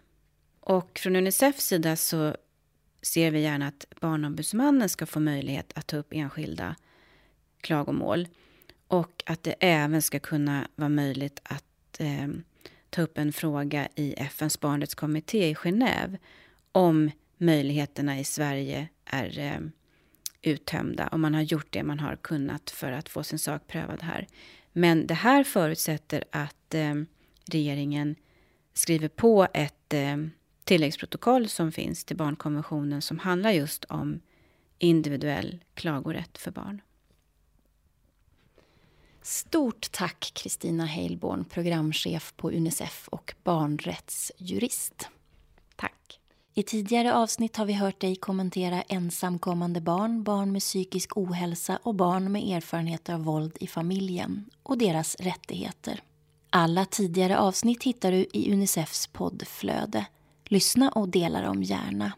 Och 0.60 0.99
från 0.99 1.15
Unicefs 1.15 1.65
sida 1.65 1.95
så 1.95 2.36
ser 3.01 3.31
vi 3.31 3.41
gärna 3.41 3.67
att 3.67 3.86
Barnombudsmannen 4.01 4.89
ska 4.89 5.05
få 5.05 5.19
möjlighet 5.19 5.71
att 5.75 5.88
ta 5.88 5.97
upp 5.97 6.08
enskilda 6.13 6.75
klagomål. 7.62 8.27
Och 8.88 9.23
att 9.25 9.43
det 9.43 9.55
även 9.60 10.01
ska 10.01 10.19
kunna 10.19 10.67
vara 10.75 10.89
möjligt 10.89 11.39
att 11.43 11.99
eh, 11.99 12.27
ta 12.89 13.01
upp 13.01 13.17
en 13.17 13.34
fråga 13.34 13.88
i 13.95 14.13
FNs 14.13 14.60
barnrättskommitté 14.60 15.49
i 15.49 15.53
Genève 15.53 16.17
om 16.71 17.12
möjligheterna 17.38 18.19
i 18.19 18.23
Sverige 18.23 18.88
är 19.05 19.39
eh, 19.39 19.60
uttömda 20.41 21.08
och 21.08 21.19
man 21.19 21.34
har 21.34 21.41
gjort 21.41 21.67
det 21.69 21.84
man 21.84 21.99
har 21.99 22.15
kunnat 22.15 22.69
för 22.69 22.91
att 22.91 23.10
få 23.10 23.23
sin 23.23 23.39
sak 23.39 23.67
prövad 23.67 24.03
här. 24.03 24.27
Men 24.77 25.07
det 25.07 25.13
här 25.13 25.43
förutsätter 25.43 26.23
att 26.31 26.73
eh, 26.73 26.93
regeringen 27.51 28.15
skriver 28.73 29.07
på 29.07 29.47
ett 29.53 29.93
eh, 29.93 30.17
tilläggsprotokoll 30.63 31.49
som 31.49 31.71
finns 31.71 32.05
till 32.05 32.17
barnkonventionen 32.17 33.01
som 33.01 33.19
handlar 33.19 33.51
just 33.51 33.85
om 33.85 34.21
individuell 34.77 35.63
klagorätt 35.73 36.38
för 36.38 36.51
barn. 36.51 36.81
Stort 39.21 39.91
tack 39.91 40.31
Kristina 40.35 40.85
Heilborn, 40.85 41.45
programchef 41.45 42.33
på 42.38 42.51
Unicef 42.51 43.07
och 43.07 43.33
barnrättsjurist. 43.43 45.09
Tack. 45.75 46.19
I 46.57 46.63
tidigare 46.63 47.13
avsnitt 47.15 47.57
har 47.57 47.65
vi 47.65 47.73
hört 47.73 47.99
dig 48.01 48.15
kommentera 48.15 48.81
ensamkommande 48.81 49.81
barn, 49.81 50.23
barn 50.23 50.51
med 50.51 50.61
psykisk 50.61 51.17
ohälsa 51.17 51.79
och 51.83 51.95
barn 51.95 52.31
med 52.31 52.57
erfarenheter 52.57 53.13
av 53.13 53.23
våld 53.23 53.57
i 53.59 53.67
familjen 53.67 54.45
och 54.63 54.77
deras 54.77 55.15
rättigheter. 55.15 56.03
Alla 56.49 56.85
tidigare 56.85 57.37
avsnitt 57.37 57.83
hittar 57.83 58.11
du 58.11 58.25
i 58.33 58.53
Unicefs 58.53 59.07
poddflöde. 59.07 60.05
Lyssna 60.45 60.89
och 60.89 61.09
dela 61.09 61.41
dem 61.41 61.63
gärna. 61.63 62.11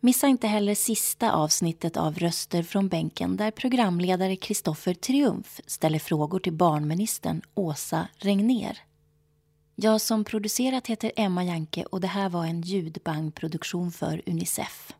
Missa 0.00 0.26
inte 0.26 0.46
heller 0.46 0.74
sista 0.74 1.32
avsnittet 1.32 1.96
av 1.96 2.18
Röster 2.18 2.62
från 2.62 2.88
bänken 2.88 3.36
där 3.36 3.50
programledare 3.50 4.36
Kristoffer 4.36 4.94
Triumf 4.94 5.60
ställer 5.66 5.98
frågor 5.98 6.38
till 6.38 6.52
barnministern 6.52 7.42
Åsa 7.54 8.08
Regner. 8.16 8.78
Jag 9.82 10.00
som 10.00 10.24
producerat 10.24 10.86
heter 10.86 11.12
Emma 11.16 11.44
Janke 11.44 11.84
och 11.84 12.00
det 12.00 12.06
här 12.06 12.28
var 12.28 12.44
en 12.44 12.60
ljudbangproduktion 12.60 13.92
för 13.92 14.22
Unicef. 14.26 14.92